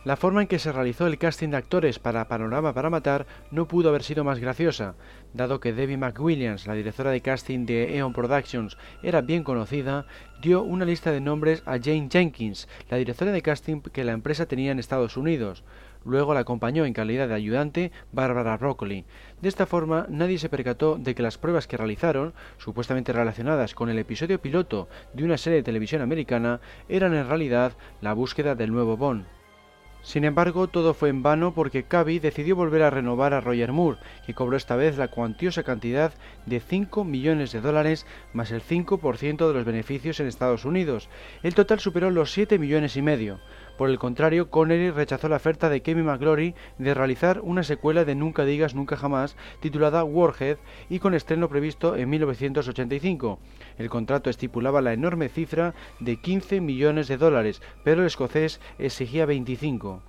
[0.05, 3.67] La forma en que se realizó el casting de actores para Panorama para Matar no
[3.67, 4.95] pudo haber sido más graciosa,
[5.33, 10.05] dado que Debbie McWilliams, la directora de casting de Eon Productions, era bien conocida,
[10.41, 14.45] dio una lista de nombres a Jane Jenkins, la directora de casting que la empresa
[14.45, 15.65] tenía en Estados Unidos.
[16.07, 19.03] Luego la acompañó en calidad de ayudante Barbara Broccoli.
[19.41, 23.89] De esta forma nadie se percató de que las pruebas que realizaron, supuestamente relacionadas con
[23.89, 28.71] el episodio piloto de una serie de televisión americana, eran en realidad la búsqueda del
[28.71, 29.25] nuevo Bond.
[30.01, 33.99] Sin embargo, todo fue en vano porque Cavi decidió volver a renovar a Roger Moore,
[34.25, 36.13] que cobró esta vez la cuantiosa cantidad
[36.45, 41.09] de 5 millones de dólares más el 5% de los beneficios en Estados Unidos.
[41.43, 43.41] El total superó los 7 millones y medio.
[43.77, 48.15] Por el contrario, Connery rechazó la oferta de Kevin McGlory de realizar una secuela de
[48.15, 50.57] Nunca digas nunca jamás titulada Warhead
[50.89, 53.39] y con estreno previsto en 1985.
[53.77, 59.27] El contrato estipulaba la enorme cifra de 15 millones de dólares, pero el escocés exigía
[59.27, 60.01] 25.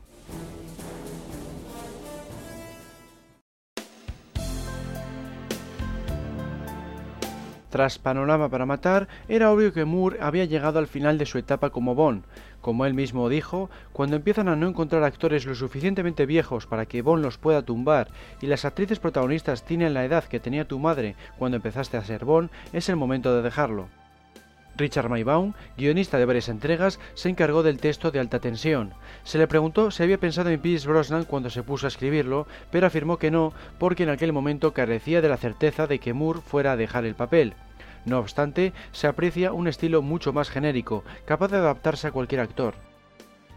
[7.70, 11.70] Tras Panorama para Matar, era obvio que Moore había llegado al final de su etapa
[11.70, 12.24] como Bond.
[12.60, 17.02] Como él mismo dijo, cuando empiezan a no encontrar actores lo suficientemente viejos para que
[17.02, 18.08] Bond los pueda tumbar
[18.40, 22.24] y las actrices protagonistas tienen la edad que tenía tu madre cuando empezaste a ser
[22.24, 23.88] Bond, es el momento de dejarlo.
[24.78, 28.94] Richard Maybaum, guionista de varias entregas, se encargó del texto de alta tensión.
[29.24, 32.86] Se le preguntó si había pensado en Pierce Brosnan cuando se puso a escribirlo, pero
[32.86, 36.72] afirmó que no, porque en aquel momento carecía de la certeza de que Moore fuera
[36.72, 37.54] a dejar el papel.
[38.04, 42.74] No obstante, se aprecia un estilo mucho más genérico, capaz de adaptarse a cualquier actor.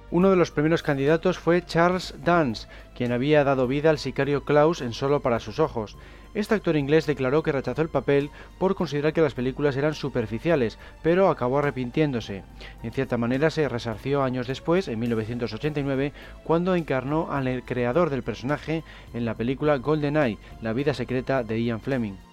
[0.10, 2.68] Uno de los primeros candidatos fue Charles Dance,
[2.98, 5.96] quien había dado vida al sicario Klaus en Solo para sus ojos.
[6.34, 10.80] Este actor inglés declaró que rechazó el papel por considerar que las películas eran superficiales,
[11.04, 12.44] pero acabó arrepintiéndose.
[12.84, 16.14] En cierta manera se resarció años después, en 1989,
[16.44, 21.82] cuando encarnó al creador del personaje en la película GoldenEye, La vida secreta de Ian
[21.82, 22.31] Fleming.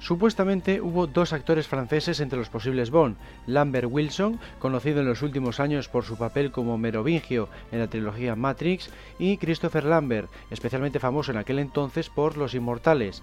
[0.00, 5.60] Supuestamente hubo dos actores franceses entre los posibles Bond, Lambert Wilson, conocido en los últimos
[5.60, 11.32] años por su papel como Merovingio en la trilogía Matrix, y Christopher Lambert, especialmente famoso
[11.32, 13.22] en aquel entonces por Los Inmortales.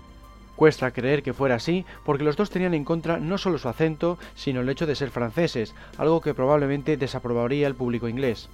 [0.55, 4.19] Cuesta creer que fuera así, porque los dos tenían en contra no solo su acento,
[4.35, 8.49] sino el hecho de ser franceses, algo que probablemente desaprobaría el público inglés.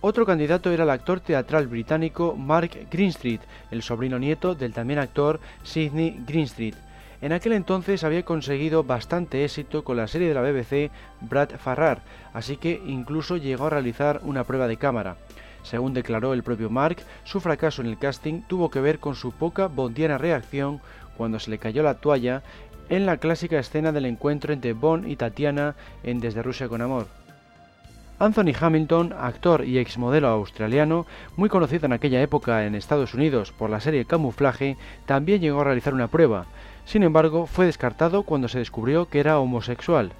[0.00, 5.40] Otro candidato era el actor teatral británico Mark Greenstreet, el sobrino nieto del también actor
[5.62, 6.87] Sidney Greenstreet.
[7.20, 12.02] En aquel entonces había conseguido bastante éxito con la serie de la BBC Brad Farrar,
[12.32, 15.16] así que incluso llegó a realizar una prueba de cámara.
[15.64, 19.32] Según declaró el propio Mark, su fracaso en el casting tuvo que ver con su
[19.32, 20.80] poca bondiana reacción
[21.16, 22.42] cuando se le cayó la toalla
[22.88, 27.06] en la clásica escena del encuentro entre Bond y Tatiana en Desde Rusia con Amor.
[28.20, 31.06] Anthony Hamilton, actor y exmodelo australiano,
[31.36, 35.64] muy conocido en aquella época en Estados Unidos por la serie Camuflaje, también llegó a
[35.64, 36.46] realizar una prueba,
[36.88, 40.12] sin embargo, fue descartado cuando se descubrió que era homosexual.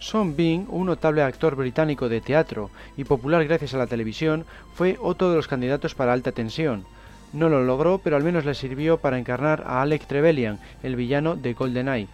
[0.00, 4.96] Sean Bean, un notable actor británico de teatro y popular gracias a la televisión, fue
[4.98, 6.86] otro de los candidatos para alta tensión.
[7.34, 11.36] No lo logró, pero al menos le sirvió para encarnar a Alec Trevelyan, el villano
[11.36, 12.08] de GoldenEye.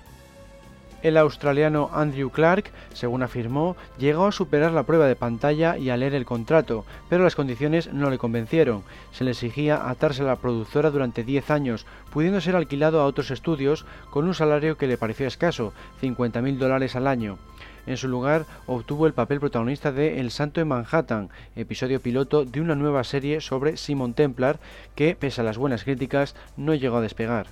[1.00, 5.96] El australiano Andrew Clark, según afirmó, llegó a superar la prueba de pantalla y a
[5.96, 8.82] leer el contrato, pero las condiciones no le convencieron.
[9.12, 13.30] Se le exigía atarse a la productora durante 10 años, pudiendo ser alquilado a otros
[13.30, 15.72] estudios con un salario que le pareció escaso,
[16.02, 17.38] 50.000 dólares al año.
[17.86, 22.60] En su lugar, obtuvo el papel protagonista de El Santo en Manhattan, episodio piloto de
[22.60, 24.58] una nueva serie sobre Simon Templar
[24.96, 27.46] que, pese a las buenas críticas, no llegó a despegar.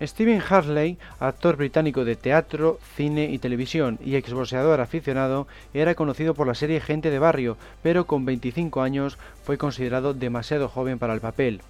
[0.00, 6.46] Stephen Harley, actor británico de teatro, cine y televisión y exboxeador aficionado, era conocido por
[6.46, 11.20] la serie Gente de Barrio, pero con 25 años fue considerado demasiado joven para el
[11.20, 11.60] papel.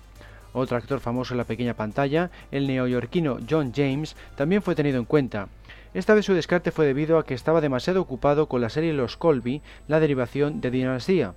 [0.55, 5.05] Otro actor famoso en la pequeña pantalla, el neoyorquino John James, también fue tenido en
[5.05, 5.49] cuenta.
[5.95, 9.17] Esta vez su descarte fue debido a que estaba demasiado ocupado con la serie Los
[9.17, 11.35] Colby, la derivación de Dinastía.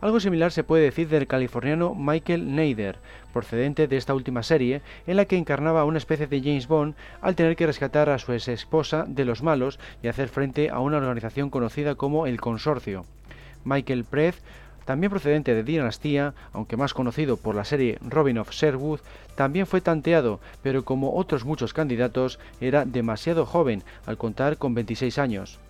[0.00, 2.98] Algo similar se puede decir del californiano Michael Neider,
[3.34, 7.34] procedente de esta última serie, en la que encarnaba una especie de James Bond al
[7.34, 10.96] tener que rescatar a su ex esposa de los malos y hacer frente a una
[10.96, 13.04] organización conocida como el Consorcio.
[13.64, 14.36] Michael Preth
[14.86, 19.00] también procedente de Dinastía, aunque más conocido por la serie Robin of Sherwood,
[19.34, 25.18] también fue tanteado, pero como otros muchos candidatos, era demasiado joven al contar con 26
[25.18, 25.60] años.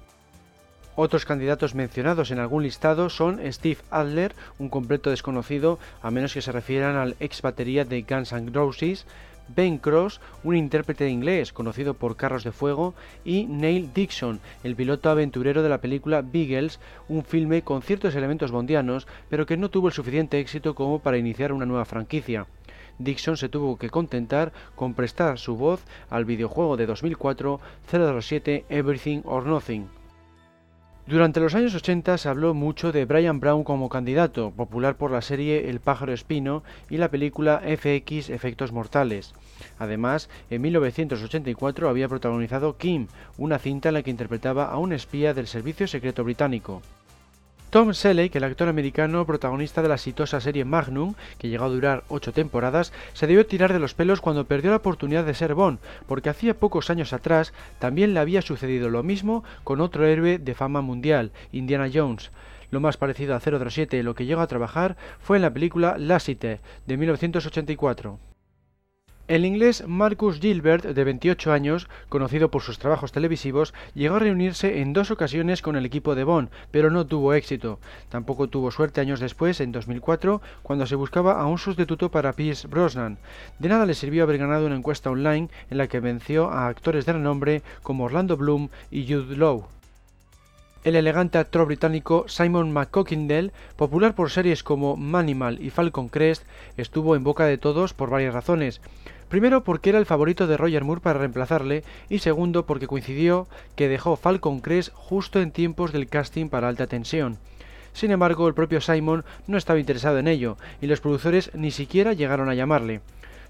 [0.96, 6.42] Otros candidatos mencionados en algún listado son Steve Adler, un completo desconocido a menos que
[6.42, 9.06] se refieran al ex batería de Guns N' Roses,
[9.54, 15.10] Ben Cross, un intérprete inglés conocido por Carros de Fuego, y Neil Dixon, el piloto
[15.10, 19.88] aventurero de la película Beagles, un filme con ciertos elementos bondianos, pero que no tuvo
[19.88, 22.46] el suficiente éxito como para iniciar una nueva franquicia.
[22.98, 27.60] Dixon se tuvo que contentar con prestar su voz al videojuego de 2004
[27.90, 29.99] 007 Everything or Nothing.
[31.10, 35.22] Durante los años 80 se habló mucho de Brian Brown como candidato, popular por la
[35.22, 39.34] serie El pájaro espino y la película FX Efectos Mortales.
[39.80, 43.08] Además, en 1984 había protagonizado Kim,
[43.38, 46.80] una cinta en la que interpretaba a un espía del servicio secreto británico.
[47.70, 52.02] Tom Selleck, el actor americano protagonista de la exitosa serie Magnum, que llegó a durar
[52.08, 55.78] ocho temporadas, se debió tirar de los pelos cuando perdió la oportunidad de ser Bond,
[56.08, 60.54] porque hacía pocos años atrás también le había sucedido lo mismo con otro héroe de
[60.56, 62.32] fama mundial, Indiana Jones.
[62.72, 66.58] Lo más parecido a 007 lo que llegó a trabajar fue en la película Lassiter
[66.88, 68.18] de 1984.
[69.30, 74.80] El inglés Marcus Gilbert, de 28 años, conocido por sus trabajos televisivos, llegó a reunirse
[74.80, 77.78] en dos ocasiones con el equipo de Bond, pero no tuvo éxito.
[78.08, 82.66] Tampoco tuvo suerte años después, en 2004, cuando se buscaba a un sustituto para Pierce
[82.66, 83.18] Brosnan.
[83.60, 87.06] De nada le sirvió haber ganado una encuesta online en la que venció a actores
[87.06, 89.68] de renombre como Orlando Bloom y Jude Law.
[90.82, 96.42] El elegante actor británico Simon McCockindale, popular por series como Manimal y Falcon Crest,
[96.78, 98.80] estuvo en boca de todos por varias razones.
[99.30, 103.88] Primero porque era el favorito de Roger Moore para reemplazarle y segundo porque coincidió que
[103.88, 107.38] dejó Falcon Crest justo en tiempos del casting para alta tensión.
[107.92, 112.12] Sin embargo, el propio Simon no estaba interesado en ello y los productores ni siquiera
[112.12, 113.02] llegaron a llamarle.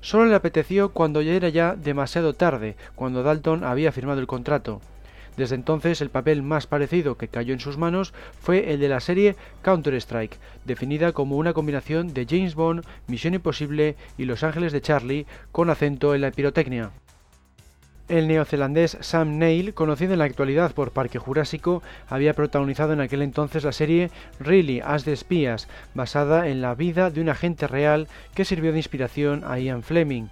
[0.03, 4.83] Solo le apeteció cuando ya era ya demasiado tarde, cuando Dalton había firmado el contrato.
[5.41, 8.13] Desde entonces el papel más parecido que cayó en sus manos
[8.43, 10.37] fue el de la serie Counter-Strike,
[10.67, 15.71] definida como una combinación de James Bond, Misión Imposible y Los Ángeles de Charlie con
[15.71, 16.91] acento en la pirotecnia.
[18.11, 23.23] El neozelandés Sam Neill, conocido en la actualidad por Parque Jurásico, había protagonizado en aquel
[23.23, 24.11] entonces la serie
[24.41, 28.79] Really As de Espías, basada en la vida de un agente real que sirvió de
[28.79, 30.29] inspiración a Ian Fleming.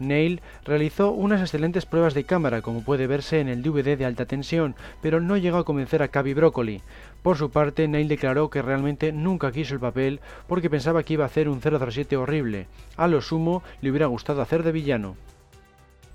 [0.00, 4.26] Neil realizó unas excelentes pruebas de cámara, como puede verse en el DVD de alta
[4.26, 6.82] tensión, pero no llegó a convencer a Cavi Broccoli.
[7.22, 11.24] Por su parte, Neil declaró que realmente nunca quiso el papel porque pensaba que iba
[11.24, 12.66] a hacer un 007 horrible.
[12.96, 15.16] A lo sumo, le hubiera gustado hacer de villano.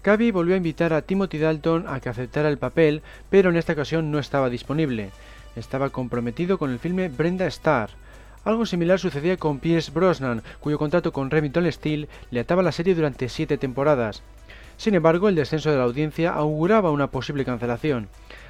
[0.02, 3.74] Cavi volvió a invitar a Timothy Dalton a que aceptara el papel, pero en esta
[3.74, 5.10] ocasión no estaba disponible.
[5.56, 7.90] Estaba comprometido con el filme Brenda Starr,
[8.46, 12.96] algo similar sucedía con Pierce Brosnan, cuyo contrato con Remington Steel le ataba la serie
[12.96, 14.22] durante siete temporadas.
[14.78, 18.08] Sin embargo, el descenso de la audiencia auguraba una posible cancelación.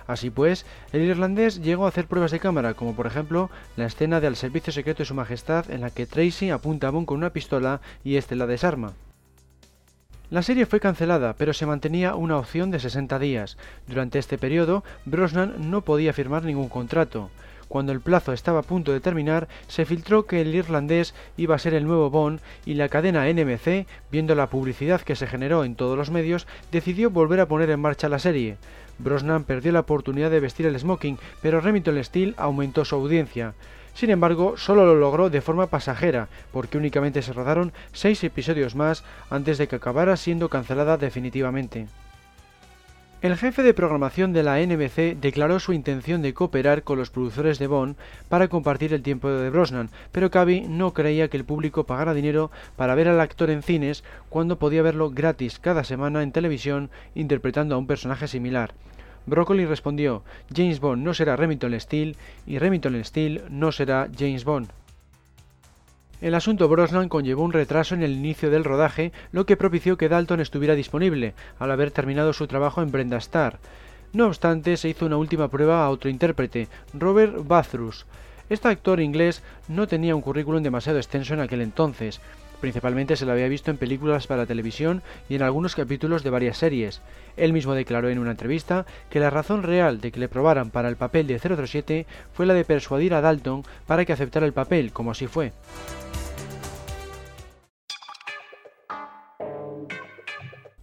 [0.07, 4.19] Así pues, el irlandés llegó a hacer pruebas de cámara, como por ejemplo la escena
[4.19, 7.17] de Al Servicio Secreto de Su Majestad en la que Tracy apunta a Bond con
[7.17, 8.93] una pistola y este la desarma.
[10.31, 13.57] La serie fue cancelada, pero se mantenía una opción de 60 días.
[13.87, 17.29] Durante este periodo, Brosnan no podía firmar ningún contrato.
[17.75, 21.59] Cuando el plazo estaba a punto de terminar, se filtró que el irlandés iba a
[21.59, 25.75] ser el nuevo Bond y la cadena NMC, viendo la publicidad que se generó en
[25.75, 28.55] todos los medios, decidió volver a poner en marcha la serie.
[28.97, 33.55] Brosnan perdió la oportunidad de vestir el smoking, pero Remington Steele aumentó su audiencia.
[33.93, 39.03] Sin embargo, solo lo logró de forma pasajera, porque únicamente se rodaron seis episodios más
[39.29, 41.87] antes de que acabara siendo cancelada definitivamente.
[43.25, 47.57] El jefe de programación de la NBC declaró su intención de cooperar con los productores
[47.57, 47.95] de Bond
[48.29, 52.51] para compartir el tiempo de Brosnan, pero Cavi no creía que el público pagara dinero
[52.75, 57.73] para ver al actor en cines cuando podía verlo gratis cada semana en televisión interpretando
[57.73, 58.75] a un personaje similar.
[59.25, 60.21] Broccoli respondió,
[60.55, 64.67] James Bond no será Remington Steele y Remington Steele no será James Bond.
[66.21, 70.07] El asunto Brosnan conllevó un retraso en el inicio del rodaje, lo que propició que
[70.07, 73.59] Dalton estuviera disponible, al haber terminado su trabajo en Brenda Starr.
[74.13, 78.07] No obstante, se hizo una última prueba a otro intérprete, Robert Bathurst.
[78.49, 82.21] Este actor inglés no tenía un currículum demasiado extenso en aquel entonces.
[82.65, 86.57] Principalmente se lo había visto en películas para televisión y en algunos capítulos de varias
[86.57, 86.99] series.
[87.37, 90.89] Él mismo declaró en una entrevista que la razón real de que le probaran para
[90.89, 94.93] el papel de 007 fue la de persuadir a Dalton para que aceptara el papel,
[94.93, 95.51] como así fue.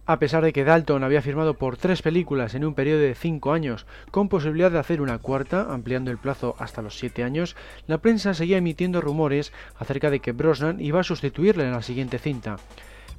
[0.05, 3.53] A pesar de que Dalton había firmado por tres películas en un periodo de cinco
[3.53, 7.55] años, con posibilidad de hacer una cuarta, ampliando el plazo hasta los siete años,
[7.87, 12.19] la prensa seguía emitiendo rumores acerca de que Brosnan iba a sustituirle en la siguiente
[12.19, 12.57] cinta.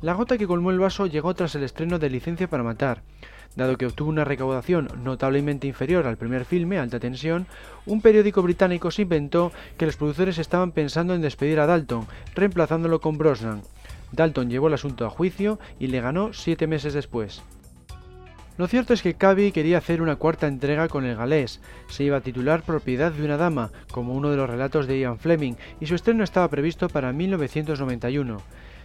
[0.02, 3.00] La gota que colmó el vaso llegó tras el estreno de Licencia para Matar.
[3.56, 7.46] Dado que obtuvo una recaudación notablemente inferior al primer filme, Alta Tensión,
[7.86, 13.00] un periódico británico se inventó que los productores estaban pensando en despedir a Dalton, reemplazándolo
[13.00, 13.62] con Brosnan.
[14.14, 17.42] Dalton llevó el asunto a juicio y le ganó siete meses después.
[18.56, 21.60] Lo cierto es que Cavi quería hacer una cuarta entrega con el galés.
[21.88, 25.18] Se iba a titular Propiedad de una dama, como uno de los relatos de Ian
[25.18, 28.40] Fleming, y su estreno estaba previsto para 1991.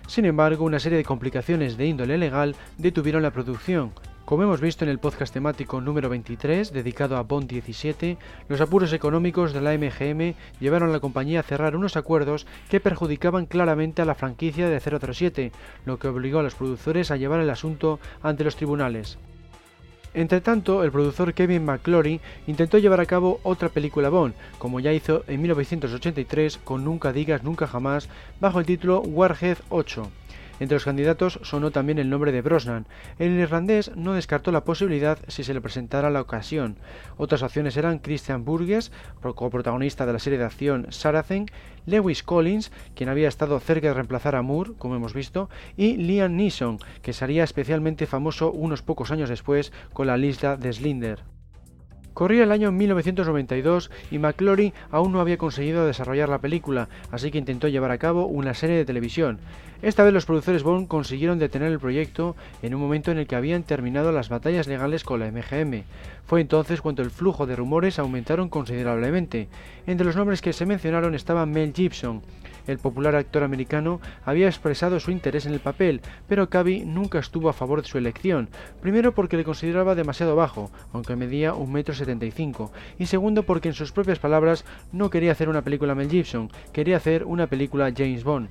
[0.08, 3.92] Sin embargo, una serie de complicaciones de índole legal detuvieron la producción,
[4.30, 8.94] como hemos visto en el podcast temático número 23, dedicado a Bond 17, los apuros
[8.94, 14.04] económicos de la MGM llevaron a la compañía a cerrar unos acuerdos que perjudicaban claramente
[14.04, 15.52] a la franquicia de 007,
[15.84, 19.18] lo que obligó a los productores a llevar el asunto ante los tribunales.
[20.14, 24.94] Entre tanto, el productor Kevin McClory intentó llevar a cabo otra película Bond, como ya
[24.94, 28.10] hizo en 1983 con Nunca digas nunca jamás,
[28.40, 30.08] bajo el título Warhead 8.
[30.60, 32.86] Entre los candidatos sonó también el nombre de Brosnan.
[33.18, 36.78] El irlandés no descartó la posibilidad si se le presentara la ocasión.
[37.18, 38.92] Otras opciones eran Christian Burgess,
[39.36, 41.46] coprotagonista de la serie de acción Saracen,
[41.86, 46.36] Lewis Collins, quien había estado cerca de reemplazar a Moore, como hemos visto, y Liam
[46.36, 51.24] Neeson, que sería especialmente famoso unos pocos años después con la lista de Slinder.
[52.14, 57.38] Corría el año 1992 y McClory aún no había conseguido desarrollar la película, así que
[57.38, 59.40] intentó llevar a cabo una serie de televisión.
[59.82, 63.38] Esta vez los productores Bond consiguieron detener el proyecto en un momento en el que
[63.38, 65.84] habían terminado las batallas legales con la MGM.
[66.26, 69.48] Fue entonces cuando el flujo de rumores aumentaron considerablemente.
[69.88, 72.22] Entre los nombres que se mencionaron estaba Mel Gibson,
[72.68, 77.48] el popular actor americano había expresado su interés en el papel, pero Cavi nunca estuvo
[77.48, 78.50] a favor de su elección,
[78.82, 82.70] primero porque le consideraba demasiado bajo, aunque medía 1,75 m,
[83.00, 86.98] y segundo porque en sus propias palabras no quería hacer una película Mel Gibson, quería
[86.98, 88.50] hacer una película James Bond.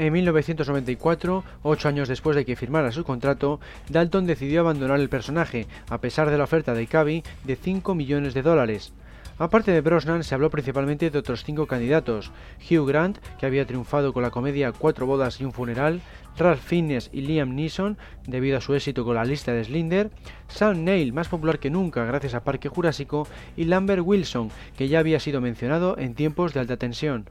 [0.00, 5.66] En 1994, ocho años después de que firmara su contrato, Dalton decidió abandonar el personaje,
[5.90, 8.94] a pesar de la oferta de Cavi de 5 millones de dólares.
[9.36, 14.14] Aparte de Brosnan, se habló principalmente de otros cinco candidatos: Hugh Grant, que había triunfado
[14.14, 16.00] con la comedia Cuatro bodas y un funeral,
[16.38, 20.10] Ralph Fiennes y Liam Neeson, debido a su éxito con la lista de Slinder,
[20.48, 24.98] Sam Neill, más popular que nunca gracias a Parque Jurásico, y Lambert Wilson, que ya
[24.98, 27.26] había sido mencionado en tiempos de alta tensión.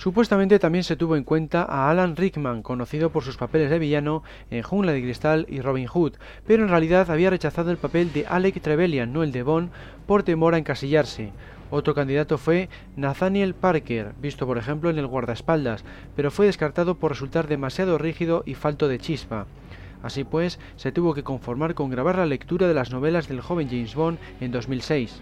[0.00, 4.22] Supuestamente también se tuvo en cuenta a Alan Rickman, conocido por sus papeles de villano
[4.50, 6.14] en Jungla de Cristal y Robin Hood,
[6.46, 9.68] pero en realidad había rechazado el papel de Alec Trevelyan, no el de Bond,
[10.06, 11.32] por temor a encasillarse.
[11.70, 15.84] Otro candidato fue Nathaniel Parker, visto por ejemplo en El guardaespaldas,
[16.16, 19.48] pero fue descartado por resultar demasiado rígido y falto de chispa.
[20.02, 23.68] Así pues, se tuvo que conformar con grabar la lectura de las novelas del joven
[23.68, 25.20] James Bond en 2006.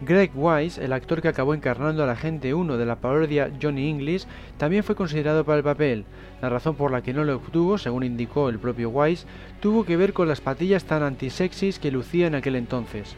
[0.00, 4.26] Greg Wise, el actor que acabó encarnando al agente 1 de la parodia Johnny English,
[4.58, 6.04] también fue considerado para el papel.
[6.42, 9.26] La razón por la que no lo obtuvo, según indicó el propio Wise,
[9.60, 13.16] tuvo que ver con las patillas tan antisexys que lucía en aquel entonces.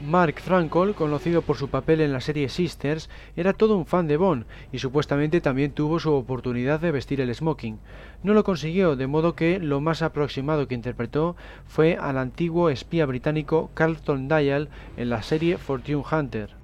[0.00, 4.16] Mark Frankel, conocido por su papel en la serie Sisters, era todo un fan de
[4.16, 7.78] Bond y supuestamente también tuvo su oportunidad de vestir el smoking.
[8.22, 11.36] No lo consiguió, de modo que lo más aproximado que interpretó
[11.66, 16.60] fue al antiguo espía británico Carlton Dial en la serie Fortune Hunter.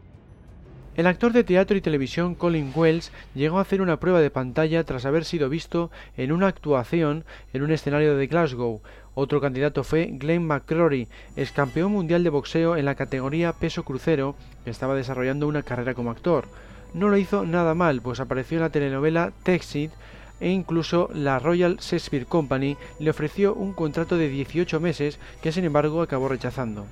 [0.96, 4.82] El actor de teatro y televisión Colin Wells llegó a hacer una prueba de pantalla
[4.84, 8.80] tras haber sido visto en una actuación en un escenario de Glasgow.
[9.18, 14.36] Otro candidato fue Glenn McCrory, ex campeón mundial de boxeo en la categoría peso crucero,
[14.62, 16.44] que estaba desarrollando una carrera como actor.
[16.92, 19.90] No lo hizo nada mal, pues apareció en la telenovela Texit
[20.38, 25.64] e incluso la Royal Shakespeare Company le ofreció un contrato de 18 meses que sin
[25.64, 26.84] embargo acabó rechazando.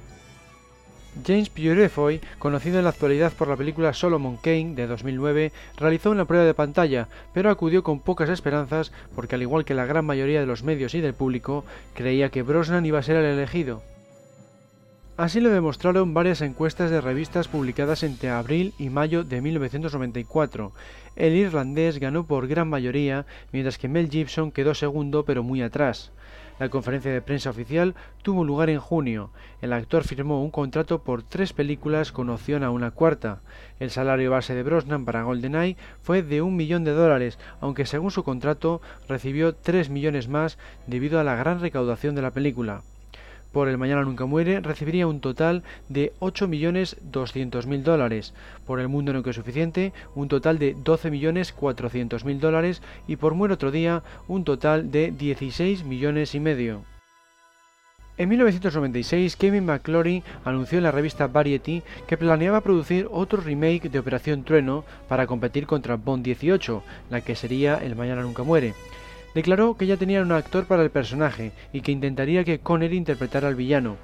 [1.25, 6.25] James Purefoy, conocido en la actualidad por la película Solomon Kane de 2009, realizó una
[6.25, 10.41] prueba de pantalla, pero acudió con pocas esperanzas porque al igual que la gran mayoría
[10.41, 13.83] de los medios y del público, creía que Brosnan iba a ser el elegido.
[15.17, 20.73] Así lo demostraron varias encuestas de revistas publicadas entre abril y mayo de 1994.
[21.15, 26.11] El irlandés ganó por gran mayoría, mientras que Mel Gibson quedó segundo pero muy atrás.
[26.59, 29.31] La conferencia de prensa oficial tuvo lugar en junio.
[29.61, 33.41] El actor firmó un contrato por tres películas con opción a una cuarta.
[33.81, 38.13] El salario base de Brosnan para GoldenEye fue de un millón de dólares, aunque según
[38.13, 42.83] su contrato recibió tres millones más debido a la gran recaudación de la película
[43.55, 48.35] por El Mañana Nunca Muere recibiría un total de 8.200.000 dólares,
[48.67, 52.83] por El Mundo Nunca es Suficiente un total de 12.400.000 dólares.
[53.07, 56.83] Y por Muere Otro Día un total de 16 millones y medio.
[58.17, 63.99] En 1996, Kevin McClory anunció en la revista Variety que planeaba producir otro remake de
[63.99, 68.75] Operación Trueno para competir contra Bond 18, la que sería El Mañana Nunca Muere
[69.35, 73.49] declaró que ya tenían un actor para el personaje y que intentaría que Connery interpretara
[73.49, 73.97] al villano.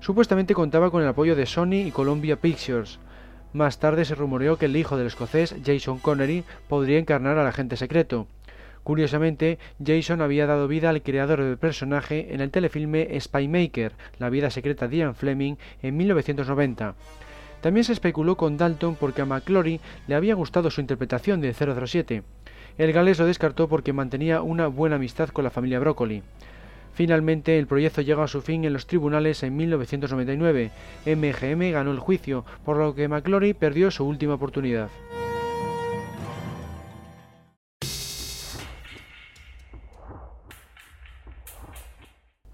[0.00, 2.98] Supuestamente contaba con el apoyo de Sony y Columbia Pictures.
[3.52, 7.76] Más tarde se rumoreó que el hijo del escocés Jason Connery podría encarnar al agente
[7.76, 8.26] secreto.
[8.82, 14.50] Curiosamente, Jason había dado vida al creador del personaje en el telefilme Spymaker, la vida
[14.50, 16.94] secreta de Ian Fleming, en 1990.
[17.60, 22.24] También se especuló con Dalton porque a McClory le había gustado su interpretación de 007.
[22.78, 26.22] El galés lo descartó porque mantenía una buena amistad con la familia Broccoli.
[26.94, 30.70] Finalmente, el proyecto llegó a su fin en los tribunales en 1999.
[31.06, 34.88] MGM ganó el juicio, por lo que McClory perdió su última oportunidad.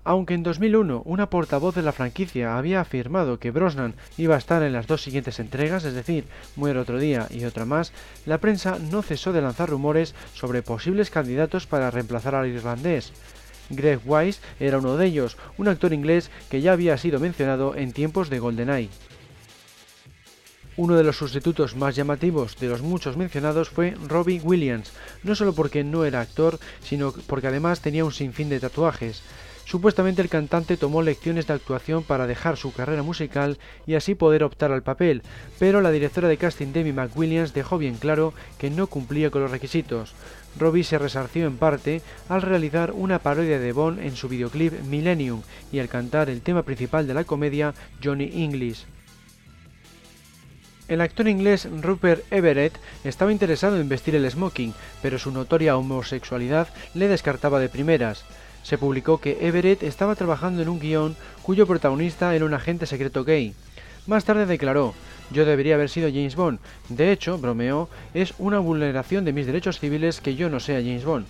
[0.09, 4.63] Aunque en 2001 una portavoz de la franquicia había afirmado que Brosnan iba a estar
[4.63, 6.25] en las dos siguientes entregas, es decir,
[6.57, 7.93] Muere otro día y otra más,
[8.25, 13.13] la prensa no cesó de lanzar rumores sobre posibles candidatos para reemplazar al irlandés.
[13.69, 17.93] Greg Wise era uno de ellos, un actor inglés que ya había sido mencionado en
[17.93, 18.89] tiempos de GoldenEye.
[20.79, 24.91] Uno de los sustitutos más llamativos de los muchos mencionados fue Robbie Williams,
[25.23, 29.23] no solo porque no era actor, sino porque además tenía un sinfín de tatuajes.
[29.69, 34.43] Supuestamente el cantante tomó lecciones de actuación para dejar su carrera musical y así poder
[34.43, 35.21] optar al papel,
[35.59, 39.51] pero la directora de casting Demi McWilliams dejó bien claro que no cumplía con los
[39.51, 40.15] requisitos.
[40.59, 42.01] Robbie se resarció en parte
[42.31, 46.63] al realizar una parodia de Bond en su videoclip Millennium y al cantar el tema
[46.63, 48.87] principal de la comedia Johnny English.
[50.89, 52.73] El actor inglés Rupert Everett
[53.05, 58.25] estaba interesado en vestir el smoking, pero su notoria homosexualidad le descartaba de primeras.
[58.69, 63.25] Se publicó que Everett estaba trabajando en un guion cuyo protagonista era un agente secreto
[63.25, 63.55] gay.
[64.07, 64.93] Más tarde declaró,
[65.31, 66.59] yo debería haber sido James Bond.
[66.91, 71.07] De hecho, bromeó, es una vulneración de mis derechos civiles que yo no sea James
[71.07, 71.25] Bond.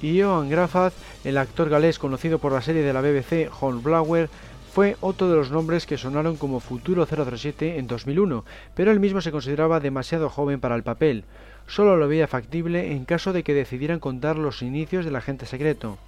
[0.00, 0.94] Y Johan Grafaz,
[1.24, 4.30] el actor galés conocido por la serie de la BBC Hornblower,
[4.78, 8.44] fue otro de los nombres que sonaron como futuro 007 en 2001,
[8.76, 11.24] pero él mismo se consideraba demasiado joven para el papel.
[11.66, 15.98] Solo lo veía factible en caso de que decidieran contar los inicios del agente secreto.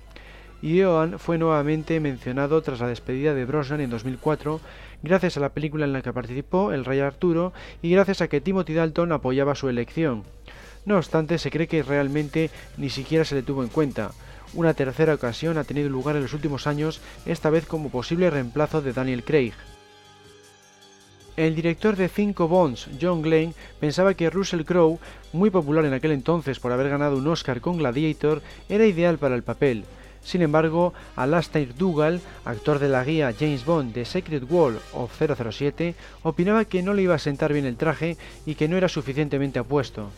[0.62, 4.60] Y Johan fue nuevamente mencionado tras la despedida de Brosnan en 2004,
[5.02, 7.52] gracias a la película en la que participó, El Rey Arturo,
[7.82, 10.22] y gracias a que Timothy Dalton apoyaba su elección.
[10.86, 14.12] No obstante, se cree que realmente ni siquiera se le tuvo en cuenta.
[14.52, 18.82] Una tercera ocasión ha tenido lugar en los últimos años, esta vez como posible reemplazo
[18.82, 19.52] de Daniel Craig.
[21.36, 24.98] El director de cinco Bonds, John Glenn, pensaba que Russell Crowe,
[25.32, 29.36] muy popular en aquel entonces por haber ganado un Oscar con Gladiator, era ideal para
[29.36, 29.84] el papel.
[30.22, 35.94] Sin embargo, Alastair Dougal, actor de la guía James Bond de Secret World of 007,
[36.24, 39.60] opinaba que no le iba a sentar bien el traje y que no era suficientemente
[39.60, 40.10] apuesto.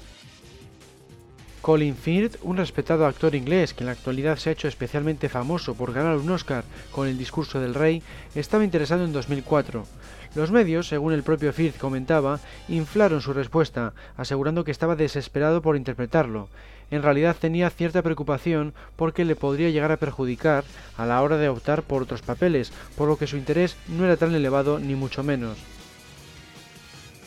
[1.63, 5.75] Colin Firth, un respetado actor inglés que en la actualidad se ha hecho especialmente famoso
[5.75, 8.03] por ganar un Oscar con El discurso del rey,
[8.35, 9.87] estaba interesado en 2004.
[10.35, 15.77] Los medios, según el propio Firth comentaba, inflaron su respuesta, asegurando que estaba desesperado por
[15.77, 16.49] interpretarlo.
[16.91, 20.65] En realidad tenía cierta preocupación porque le podría llegar a perjudicar
[20.97, 24.17] a la hora de optar por otros papeles, por lo que su interés no era
[24.17, 25.59] tan elevado ni mucho menos.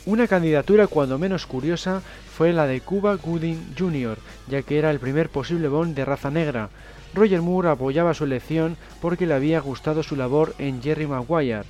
[0.06, 2.00] Una candidatura cuando menos curiosa
[2.32, 6.30] fue la de Cuba Gooding Jr., ya que era el primer posible Bond de raza
[6.30, 6.70] negra.
[7.12, 11.64] Roger Moore apoyaba su elección porque le había gustado su labor en Jerry Maguire.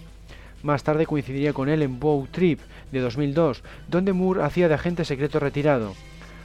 [0.63, 2.61] Más tarde coincidiría con él en Bow Trip
[2.93, 5.95] de 2002, donde Moore hacía de agente secreto retirado.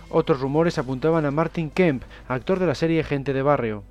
[0.10, 3.84] Otros rumores apuntaban a Martin Kemp, actor de la serie Gente de Barrio.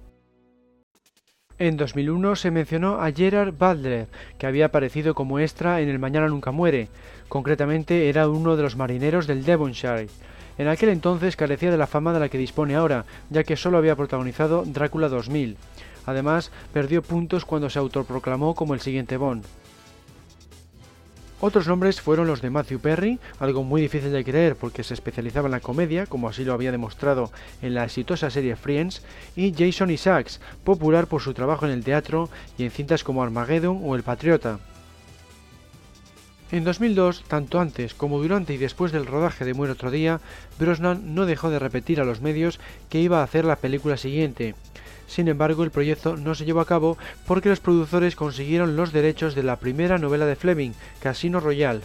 [1.61, 4.07] En 2001 se mencionó a Gerard Butler,
[4.39, 6.89] que había aparecido como extra en El Mañana Nunca Muere.
[7.29, 10.09] Concretamente era uno de los marineros del Devonshire.
[10.57, 13.77] En aquel entonces carecía de la fama de la que dispone ahora, ya que solo
[13.77, 15.59] había protagonizado Drácula 2000.
[16.07, 19.45] Además, perdió puntos cuando se autoproclamó como el siguiente Bond.
[21.43, 25.47] Otros nombres fueron los de Matthew Perry, algo muy difícil de creer porque se especializaba
[25.47, 27.33] en la comedia, como así lo había demostrado
[27.63, 29.03] en la exitosa serie Friends,
[29.37, 32.29] y Jason Isaacs, popular por su trabajo en el teatro
[32.59, 34.59] y en cintas como Armageddon o El Patriota.
[36.53, 40.21] En 2002, tanto antes como durante y después del rodaje de Muere otro día,
[40.59, 42.61] Brosnan no dejó de repetir a los medios
[42.91, 44.57] que iba a hacer la película siguiente,
[45.11, 46.97] sin embargo, el proyecto no se llevó a cabo
[47.27, 50.71] porque los productores consiguieron los derechos de la primera novela de Fleming,
[51.03, 51.81] Casino Royale.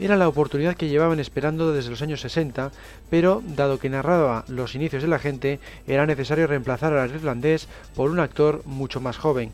[0.00, 2.72] Era la oportunidad que llevaban esperando desde los años 60,
[3.10, 8.10] pero dado que narraba los inicios de la gente, era necesario reemplazar al irlandés por
[8.10, 9.52] un actor mucho más joven.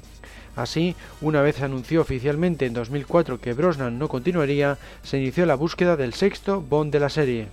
[0.55, 5.97] Así, una vez anunció oficialmente en 2004 que Brosnan no continuaría, se inició la búsqueda
[5.97, 7.49] del sexto Bond de la serie.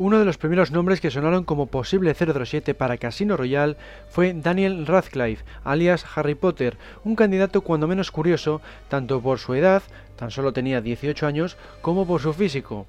[0.00, 3.76] Uno de los primeros nombres que sonaron como posible 007 para Casino Royale
[4.08, 9.82] fue Daniel Radcliffe, alias Harry Potter, un candidato cuando menos curioso, tanto por su edad,
[10.16, 12.86] tan solo tenía 18 años, como por su físico.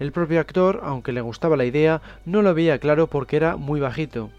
[0.00, 3.80] El propio actor, aunque le gustaba la idea, no lo veía claro porque era muy
[3.80, 4.30] bajito.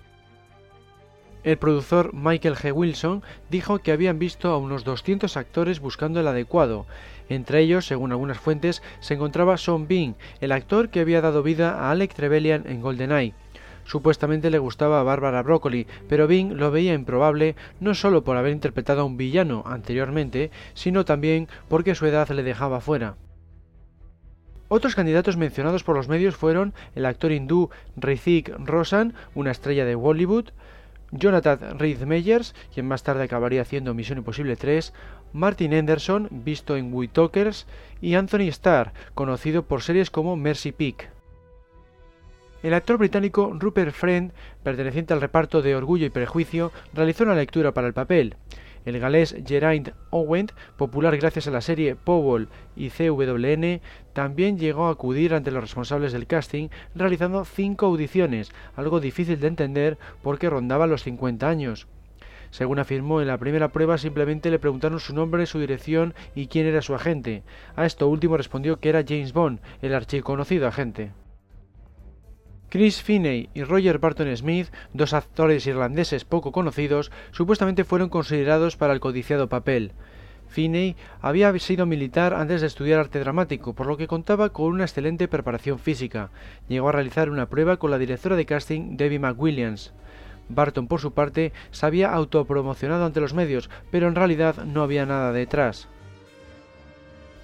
[1.46, 2.74] El productor Michael G.
[2.74, 3.22] Wilson
[3.52, 6.88] dijo que habían visto a unos 200 actores buscando el adecuado.
[7.30, 11.82] Entre ellos, según algunas fuentes, se encontraba Sean Bean, el actor que había dado vida
[11.82, 13.36] a Alec Trevelyan en GoldenEye.
[13.84, 18.52] Supuestamente le gustaba a Barbara Broccoli, pero Bean lo veía improbable no solo por haber
[18.52, 23.18] interpretado a un villano anteriormente, sino también porque su edad le dejaba fuera.
[24.68, 29.94] Otros candidatos mencionados por los medios fueron el actor hindú Hrithik Roshan, una estrella de
[29.94, 30.50] Bollywood,
[31.12, 34.94] Jonathan Rhys Meyers, quien más tarde acabaría haciendo Misión Imposible 3,
[35.34, 37.68] Martin Anderson, visto en We Talkers,
[38.02, 41.10] y Anthony Starr, conocido por series como Mercy Peak.
[42.64, 44.32] El actor británico Rupert Friend,
[44.64, 48.38] perteneciente al reparto de Orgullo y Prejuicio, realizó una lectura para el papel.
[48.86, 53.82] El galés Geraint Owen, popular gracias a la serie Powell y CWN,
[54.14, 59.48] también llegó a acudir ante los responsables del casting realizando cinco audiciones, algo difícil de
[59.48, 61.88] entender porque rondaba los 50 años.
[62.52, 66.68] Según afirmó en la primera prueba, simplemente le preguntaron su nombre, su dirección y quién
[66.68, 67.44] era su agente.
[67.76, 71.12] A esto último respondió que era James Bond, el archiconocido agente.
[72.70, 78.94] Chris Finney y Roger Barton Smith, dos actores irlandeses poco conocidos, supuestamente fueron considerados para
[78.94, 79.92] el codiciado papel.
[80.48, 84.84] Finney había sido militar antes de estudiar arte dramático, por lo que contaba con una
[84.84, 86.32] excelente preparación física.
[86.68, 89.94] Llegó a realizar una prueba con la directora de casting Debbie McWilliams.
[90.48, 95.06] Barton, por su parte, se había autopromocionado ante los medios, pero en realidad no había
[95.06, 95.88] nada detrás.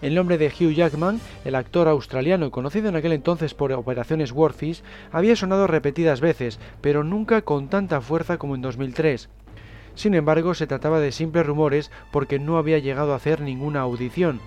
[0.02, 4.82] El nombre de Hugh Jackman, el actor australiano conocido en aquel entonces por Operaciones Warfish,
[5.12, 9.30] había sonado repetidas veces, pero nunca con tanta fuerza como en 2003.
[9.94, 14.40] Sin embargo, se trataba de simples rumores porque no había llegado a hacer ninguna audición.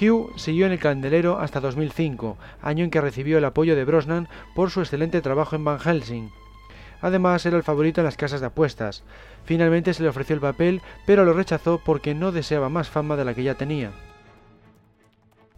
[0.00, 4.28] Hugh siguió en el candelero hasta 2005, año en que recibió el apoyo de Brosnan
[4.54, 6.30] por su excelente trabajo en Van Helsing.
[7.02, 9.02] Además, era el favorito en las casas de apuestas.
[9.44, 13.26] Finalmente se le ofreció el papel, pero lo rechazó porque no deseaba más fama de
[13.26, 13.90] la que ya tenía.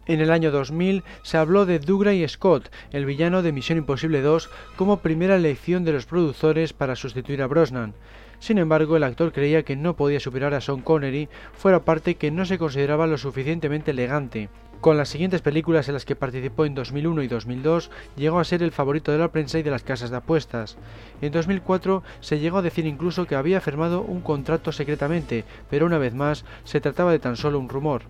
[0.05, 4.49] En el año 2000 se habló de Dougray Scott, el villano de Misión Imposible 2,
[4.75, 7.93] como primera elección de los productores para sustituir a Brosnan.
[8.39, 12.31] Sin embargo, el actor creía que no podía superar a Sean Connery, fuera parte que
[12.31, 14.49] no se consideraba lo suficientemente elegante.
[14.81, 18.61] Con las siguientes películas en las que participó en 2001 y 2002, llegó a ser
[18.61, 20.75] el favorito de la prensa y de las casas de apuestas.
[21.21, 25.97] En 2004 se llegó a decir incluso que había firmado un contrato secretamente, pero una
[25.97, 28.01] vez más se trataba de tan solo un rumor.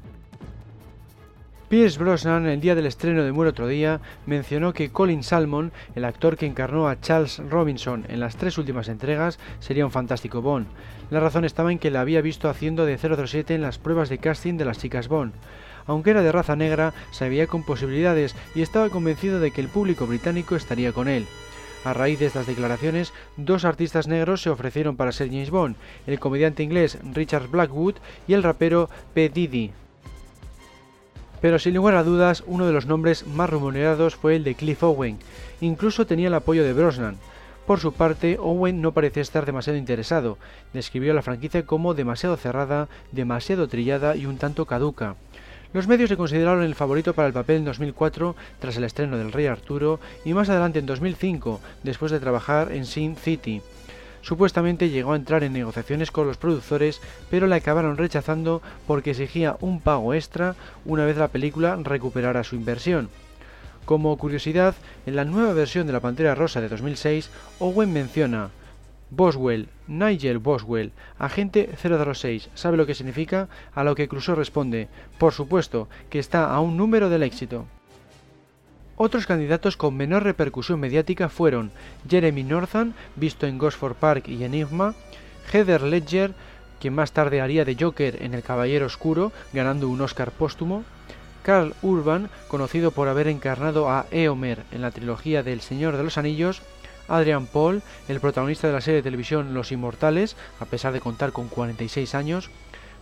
[1.74, 6.06] Pierce Brosnan, el día del estreno de Muere otro día, mencionó que Colin Salmon, el
[6.06, 10.68] actor que encarnó a Charles Robinson en las tres últimas entregas, sería un fantástico Bond.
[11.10, 14.20] La razón estaba en que la había visto haciendo de 007 en las pruebas de
[14.20, 15.34] casting de las chicas Bond.
[15.88, 19.68] Aunque era de raza negra, se veía con posibilidades y estaba convencido de que el
[19.68, 21.26] público británico estaría con él.
[21.86, 26.20] A raíz de estas declaraciones, dos artistas negros se ofrecieron para ser James Bond, el
[26.20, 27.96] comediante inglés Richard Blackwood
[28.28, 29.30] y el rapero P.
[29.30, 29.72] Diddy.
[31.44, 34.82] Pero sin lugar a dudas, uno de los nombres más rumoreados fue el de Cliff
[34.82, 35.20] Owen.
[35.60, 37.18] Incluso tenía el apoyo de Brosnan.
[37.68, 40.38] Por su parte, Owen no parecía estar demasiado interesado.
[40.72, 45.18] Describió la franquicia como demasiado cerrada, demasiado trillada y un tanto caduca.
[45.74, 49.34] Los medios le consideraron el favorito para el papel en 2004 tras el estreno del
[49.34, 53.62] Rey Arturo y más adelante en 2005 después de trabajar en Sin City.
[54.24, 59.58] Supuestamente llegó a entrar en negociaciones con los productores, pero la acabaron rechazando porque exigía
[59.60, 60.56] un pago extra
[60.86, 63.10] una vez la película recuperara su inversión.
[63.84, 68.50] Como curiosidad, en la nueva versión de La Pantera Rosa de 2006, Owen menciona
[69.10, 73.50] Boswell, Nigel Boswell, agente 006, ¿sabe lo que significa?
[73.76, 74.88] A lo que Crusoe responde,
[75.20, 77.66] por supuesto, que está a un número del éxito.
[78.96, 81.72] Otros candidatos con menor repercusión mediática fueron
[82.08, 84.94] Jeremy Northam, visto en Ghost for Park y Enigma,
[85.52, 86.34] Heather Ledger,
[86.80, 90.84] quien más tarde haría de Joker en El Caballero Oscuro, ganando un Oscar póstumo,
[91.42, 96.20] Carl Urban, conocido por haber encarnado a Eomer en la trilogía del Señor de los
[96.20, 96.62] Anillos,
[97.08, 101.32] Adrian Paul, el protagonista de la serie de televisión Los Inmortales, a pesar de contar
[101.32, 102.50] con 46 años,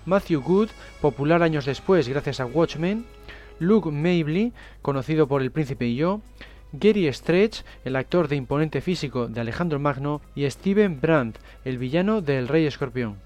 [0.06, 0.70] Matthew Good,
[1.02, 3.06] popular años después gracias a Watchmen,
[3.62, 6.22] Luke Mably, conocido por El Príncipe y yo,
[6.74, 12.22] Gary Stretch, el actor de imponente físico de Alejandro Magno, y Steven Brandt, el villano
[12.22, 13.18] del Rey Escorpión.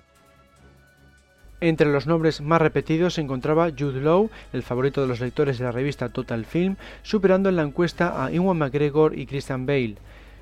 [1.62, 5.64] Entre los nombres más repetidos se encontraba Jude Law, el favorito de los lectores de
[5.64, 9.96] la revista Total Film, superando en la encuesta a Iwan McGregor y Christian Bale.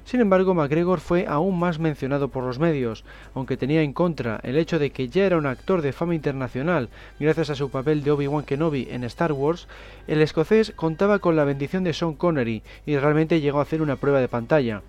[0.06, 4.58] Sin embargo, McGregor fue aún más mencionado por los medios, aunque tenía en contra el
[4.58, 6.90] hecho de que ya era un actor de fama internacional
[7.20, 9.68] gracias a su papel de Obi-Wan Kenobi en Star Wars,
[10.08, 13.96] el escocés contaba con la bendición de Sean Connery y realmente llegó a hacer una
[13.96, 14.82] prueba de pantalla.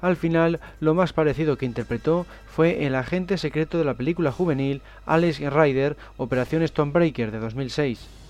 [0.00, 4.82] Al final, lo más parecido que interpretó fue el agente secreto de la película juvenil
[5.06, 8.25] Alex Rider Operación Stonebreaker de 2006.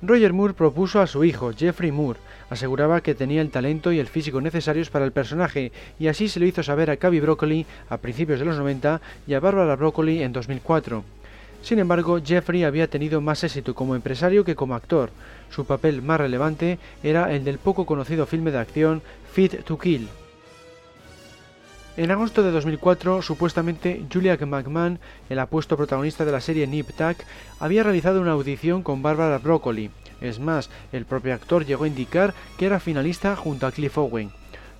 [0.00, 2.20] Roger Moore propuso a su hijo, Jeffrey Moore.
[2.50, 6.38] Aseguraba que tenía el talento y el físico necesarios para el personaje, y así se
[6.38, 10.22] lo hizo saber a Cavi Broccoli a principios de los 90 y a Barbara Broccoli
[10.22, 11.02] en 2004.
[11.62, 15.10] Sin embargo, Jeffrey había tenido más éxito como empresario que como actor.
[15.50, 20.08] Su papel más relevante era el del poco conocido filme de acción Fit to Kill.
[21.98, 27.16] En agosto de 2004, supuestamente Julia McMahon, el apuesto protagonista de la serie Nip Tuck,
[27.58, 29.90] había realizado una audición con Barbara Broccoli.
[30.20, 34.30] Es más, el propio actor llegó a indicar que era finalista junto a Cliff Owen.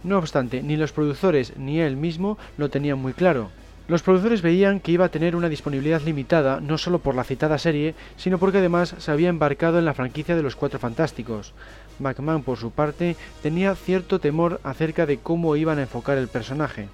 [0.04, 3.50] No obstante, ni los productores ni él mismo lo tenían muy claro.
[3.88, 7.58] Los productores veían que iba a tener una disponibilidad limitada no solo por la citada
[7.58, 11.52] serie, sino porque además se había embarcado en la franquicia de los Cuatro Fantásticos.
[11.98, 16.88] McMahon, por su parte, tenía cierto temor acerca de cómo iban a enfocar el personaje.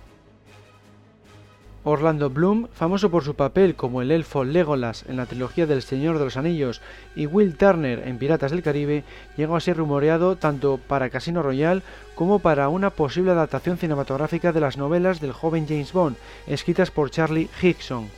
[1.85, 6.19] Orlando Bloom, famoso por su papel como el elfo Legolas en la trilogía del Señor
[6.19, 6.81] de los Anillos
[7.15, 9.05] y Will Turner en Piratas del Caribe,
[9.37, 11.83] llegó a ser rumoreado tanto para Casino Royale
[12.15, 16.17] como para una posible adaptación cinematográfica de las novelas del joven James Bond,
[16.47, 18.09] escritas por Charlie Hickson.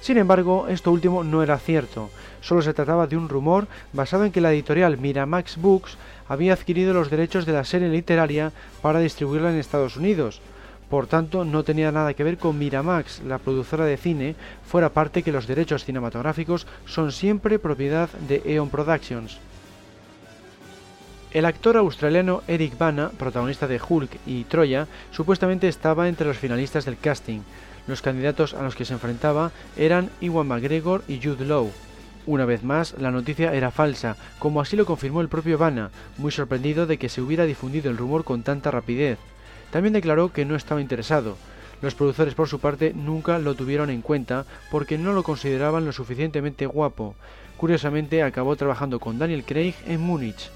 [0.00, 2.08] Sin embargo, esto último no era cierto,
[2.40, 6.94] solo se trataba de un rumor basado en que la editorial Miramax Books había adquirido
[6.94, 10.40] los derechos de la serie literaria para distribuirla en Estados Unidos,
[10.90, 14.34] por tanto no tenía nada que ver con Miramax, la productora de cine,
[14.66, 19.38] fuera parte que los derechos cinematográficos son siempre propiedad de Eon Productions.
[21.32, 26.84] El actor australiano Eric Bana, protagonista de Hulk y Troya, supuestamente estaba entre los finalistas
[26.84, 27.42] del casting.
[27.86, 31.70] Los candidatos a los que se enfrentaba eran Iwan McGregor y Jude Law.
[32.26, 36.32] Una vez más, la noticia era falsa, como así lo confirmó el propio Bana, muy
[36.32, 39.18] sorprendido de que se hubiera difundido el rumor con tanta rapidez.
[39.70, 41.36] También declaró que no estaba interesado.
[41.82, 45.92] Los productores por su parte nunca lo tuvieron en cuenta porque no lo consideraban lo
[45.92, 47.14] suficientemente guapo.
[47.56, 50.50] Curiosamente acabó trabajando con Daniel Craig en Múnich.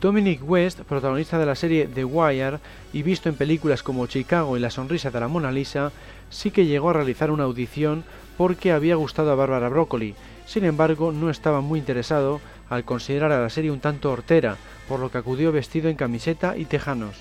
[0.00, 2.58] Dominic West, protagonista de la serie The Wire
[2.92, 5.92] y visto en películas como Chicago y La sonrisa de la Mona Lisa,
[6.28, 8.02] sí que llegó a realizar una audición
[8.36, 10.16] porque había gustado a Barbara Broccoli.
[10.44, 12.40] Sin embargo, no estaba muy interesado
[12.72, 14.56] al considerar a la serie un tanto hortera,
[14.88, 17.16] por lo que acudió vestido en camiseta y tejanos.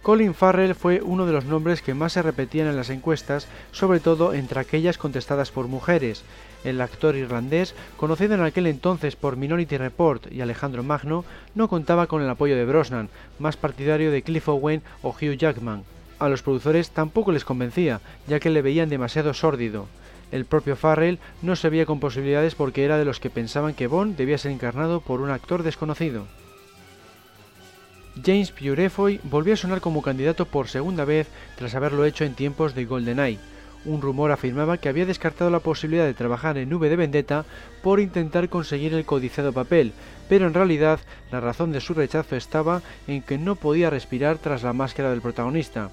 [0.00, 4.00] Colin Farrell fue uno de los nombres que más se repetían en las encuestas, sobre
[4.00, 6.22] todo entre aquellas contestadas por mujeres.
[6.64, 12.06] El actor irlandés, conocido en aquel entonces por Minority Report y Alejandro Magno, no contaba
[12.06, 15.82] con el apoyo de Brosnan, más partidario de Cliff Owen o Hugh Jackman.
[16.18, 19.86] A los productores tampoco les convencía, ya que le veían demasiado sórdido.
[20.32, 23.86] El propio Farrell no se veía con posibilidades porque era de los que pensaban que
[23.86, 26.26] Bond debía ser encarnado por un actor desconocido.
[28.24, 32.74] James Purefoy volvió a sonar como candidato por segunda vez tras haberlo hecho en tiempos
[32.74, 33.38] de GoldenEye.
[33.84, 37.44] Un rumor afirmaba que había descartado la posibilidad de trabajar en V de Vendetta
[37.82, 39.92] por intentar conseguir el codiciado papel,
[40.28, 40.98] pero en realidad
[41.30, 45.20] la razón de su rechazo estaba en que no podía respirar tras la máscara del
[45.20, 45.90] protagonista.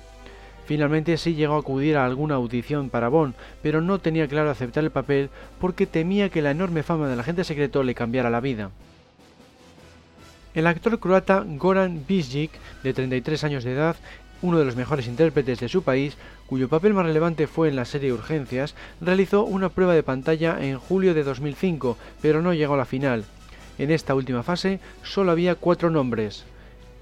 [0.66, 4.84] Finalmente sí llegó a acudir a alguna audición para Bond, pero no tenía claro aceptar
[4.84, 8.72] el papel porque temía que la enorme fama del agente secreto le cambiara la vida.
[10.54, 12.52] El actor croata Goran Bisjic,
[12.84, 13.96] de 33 años de edad,
[14.44, 16.16] uno de los mejores intérpretes de su país,
[16.48, 20.78] cuyo papel más relevante fue en la serie Urgencias, realizó una prueba de pantalla en
[20.78, 23.26] julio de 2005, pero no llegó a la final.
[23.78, 26.46] En esta última fase solo había cuatro nombres.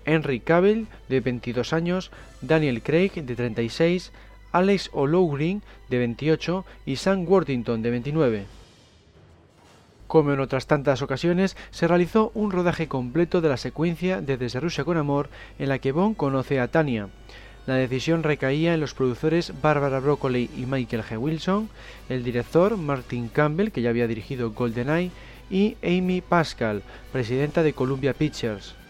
[0.06, 4.12] Henry Cavill, de 22 años, Daniel Craig, de 36,
[4.52, 8.46] Alex O'Loughlin, de 28, y Sam Worthington, de 29.
[10.08, 14.60] Como en otras tantas ocasiones, se realizó un rodaje completo de la secuencia de Desde
[14.60, 17.08] Rusia con Amor, en la que Bond conoce a Tania.
[17.66, 21.18] La decisión recaía en los productores Barbara Broccoli y Michael G.
[21.18, 21.70] Wilson,
[22.10, 25.12] el director Martin Campbell, que ya había dirigido GoldenEye,
[25.50, 26.82] y Amy Pascal,
[27.12, 28.81] presidenta de Columbia Pictures.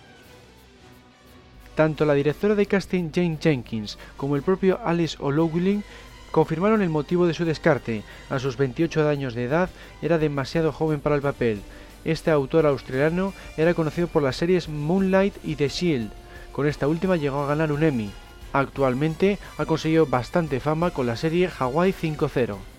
[1.76, 5.84] Tanto la directora de casting Jane Jenkins como el propio Alice O'Loughlin
[6.32, 8.04] confirmaron el motivo de su descarte.
[8.30, 9.70] A sus 28 años de edad
[10.02, 11.62] era demasiado joven para el papel.
[12.04, 16.12] Este autor australiano era conocido por las series Moonlight y The Shield.
[16.52, 18.10] Con esta última llegó a ganar un Emmy.
[18.54, 22.71] Actualmente ha conseguido bastante fama con la serie Hawaii 5.0.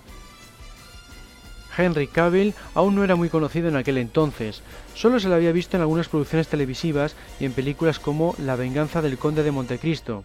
[1.76, 4.62] Henry Cavill aún no era muy conocido en aquel entonces,
[4.94, 9.02] solo se le había visto en algunas producciones televisivas y en películas como La venganza
[9.02, 10.24] del conde de Montecristo.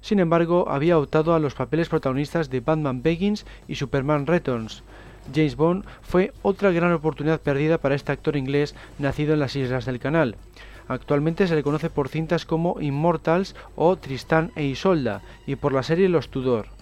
[0.00, 4.82] Sin embargo, había optado a los papeles protagonistas de Batman Begins y Superman Returns.
[5.34, 9.84] James Bond fue otra gran oportunidad perdida para este actor inglés nacido en las Islas
[9.84, 10.36] del Canal.
[10.86, 15.82] Actualmente se le conoce por cintas como Immortals o Tristán e Isolda y por la
[15.82, 16.77] serie Los Tudor.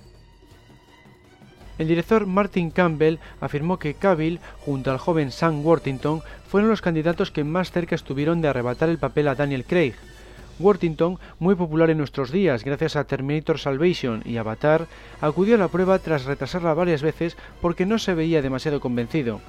[1.79, 7.31] El director Martin Campbell afirmó que Cavill, junto al joven Sam Worthington, fueron los candidatos
[7.31, 9.95] que más cerca estuvieron de arrebatar el papel a Daniel Craig.
[10.59, 14.87] Worthington, muy popular en nuestros días gracias a Terminator Salvation y Avatar,
[15.21, 19.41] acudió a la prueba tras retrasarla varias veces porque no se veía demasiado convencido.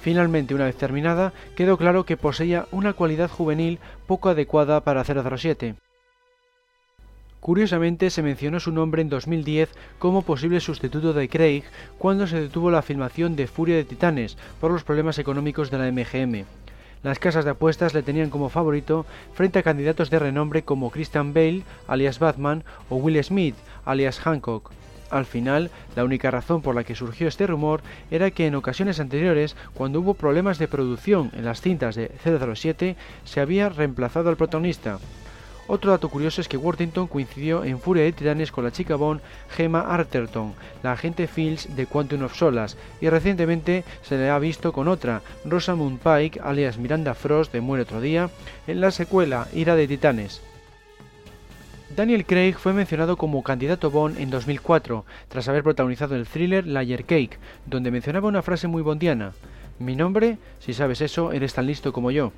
[0.00, 5.76] Finalmente, una vez terminada, quedó claro que poseía una cualidad juvenil poco adecuada para 007.
[7.40, 11.62] Curiosamente, se mencionó su nombre en 2010 como posible sustituto de Craig
[11.96, 15.90] cuando se detuvo la filmación de Furia de Titanes por los problemas económicos de la
[15.90, 16.44] MGM.
[17.02, 21.32] Las casas de apuestas le tenían como favorito frente a candidatos de renombre como Christian
[21.32, 23.54] Bale, alias Batman, o Will Smith,
[23.84, 24.72] alias Hancock.
[25.10, 29.00] Al final, la única razón por la que surgió este rumor era que en ocasiones
[29.00, 34.36] anteriores, cuando hubo problemas de producción en las cintas de 007, se había reemplazado al
[34.36, 34.98] protagonista.
[35.70, 39.20] Otro dato curioso es que Worthington coincidió en Furia de Titanes con la chica Bond
[39.50, 44.72] Gemma Arterton, la agente Fields de Quantum of Solas, y recientemente se le ha visto
[44.72, 48.30] con otra, Rosamund Pike, alias Miranda Frost de Muere otro día,
[48.66, 50.40] en la secuela Ira de Titanes.
[51.94, 57.04] Daniel Craig fue mencionado como candidato Bond en 2004, tras haber protagonizado el thriller Layer
[57.04, 59.32] Cake, donde mencionaba una frase muy bondiana.
[59.78, 62.32] Mi nombre, si sabes eso, eres tan listo como yo.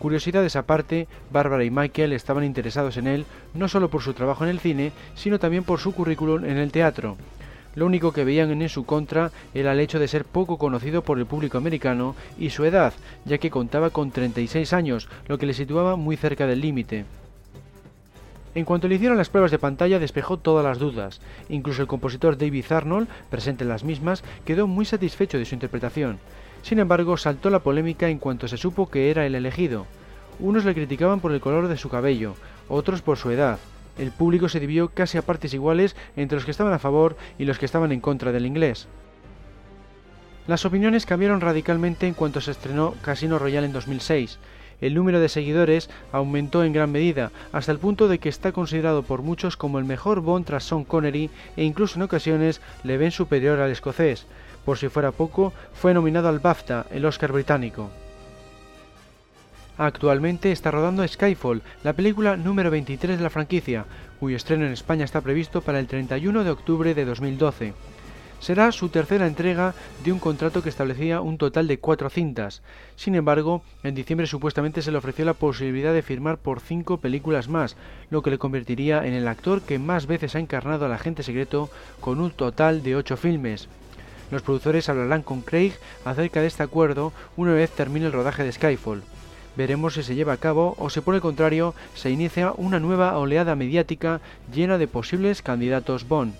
[0.00, 4.50] Curiosidades aparte, Bárbara y Michael estaban interesados en él no solo por su trabajo en
[4.50, 7.18] el cine, sino también por su currículum en el teatro.
[7.74, 11.18] Lo único que veían en su contra era el hecho de ser poco conocido por
[11.18, 12.94] el público americano y su edad,
[13.26, 17.04] ya que contaba con 36 años, lo que le situaba muy cerca del límite.
[18.54, 21.20] En cuanto le hicieron las pruebas de pantalla despejó todas las dudas.
[21.50, 26.18] Incluso el compositor David Arnold, presente en las mismas, quedó muy satisfecho de su interpretación.
[26.62, 29.86] Sin embargo, saltó la polémica en cuanto se supo que era el elegido.
[30.38, 32.34] Unos le criticaban por el color de su cabello,
[32.68, 33.58] otros por su edad.
[33.98, 37.44] El público se dividió casi a partes iguales entre los que estaban a favor y
[37.44, 38.88] los que estaban en contra del inglés.
[40.46, 44.38] Las opiniones cambiaron radicalmente en cuanto se estrenó Casino Royale en 2006.
[44.80, 49.02] El número de seguidores aumentó en gran medida, hasta el punto de que está considerado
[49.02, 53.10] por muchos como el mejor Bond tras Sean Connery e incluso en ocasiones le ven
[53.10, 54.26] superior al escocés.
[54.64, 57.90] Por si fuera poco, fue nominado al BAFTA, el Oscar británico.
[59.78, 63.86] Actualmente está rodando Skyfall, la película número 23 de la franquicia,
[64.18, 67.72] cuyo estreno en España está previsto para el 31 de octubre de 2012.
[68.40, 69.74] Será su tercera entrega
[70.04, 72.62] de un contrato que establecía un total de cuatro cintas.
[72.96, 77.48] Sin embargo, en diciembre supuestamente se le ofreció la posibilidad de firmar por cinco películas
[77.48, 77.76] más,
[78.10, 81.70] lo que le convertiría en el actor que más veces ha encarnado al agente secreto
[82.00, 83.68] con un total de ocho filmes.
[84.30, 85.72] Los productores hablarán con Craig
[86.04, 89.02] acerca de este acuerdo una vez termine el rodaje de Skyfall.
[89.56, 93.18] Veremos si se lleva a cabo o si por el contrario se inicia una nueva
[93.18, 94.20] oleada mediática
[94.52, 96.34] llena de posibles candidatos Bond.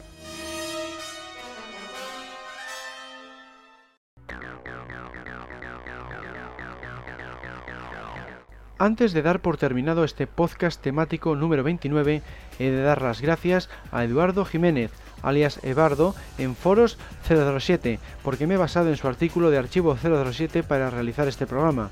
[8.80, 12.22] Antes de dar por terminado este podcast temático número 29,
[12.58, 14.90] he de dar las gracias a Eduardo Jiménez,
[15.22, 16.96] alias Ebardo, en Foros
[17.28, 21.90] 007, porque me he basado en su artículo de archivo 007 para realizar este programa.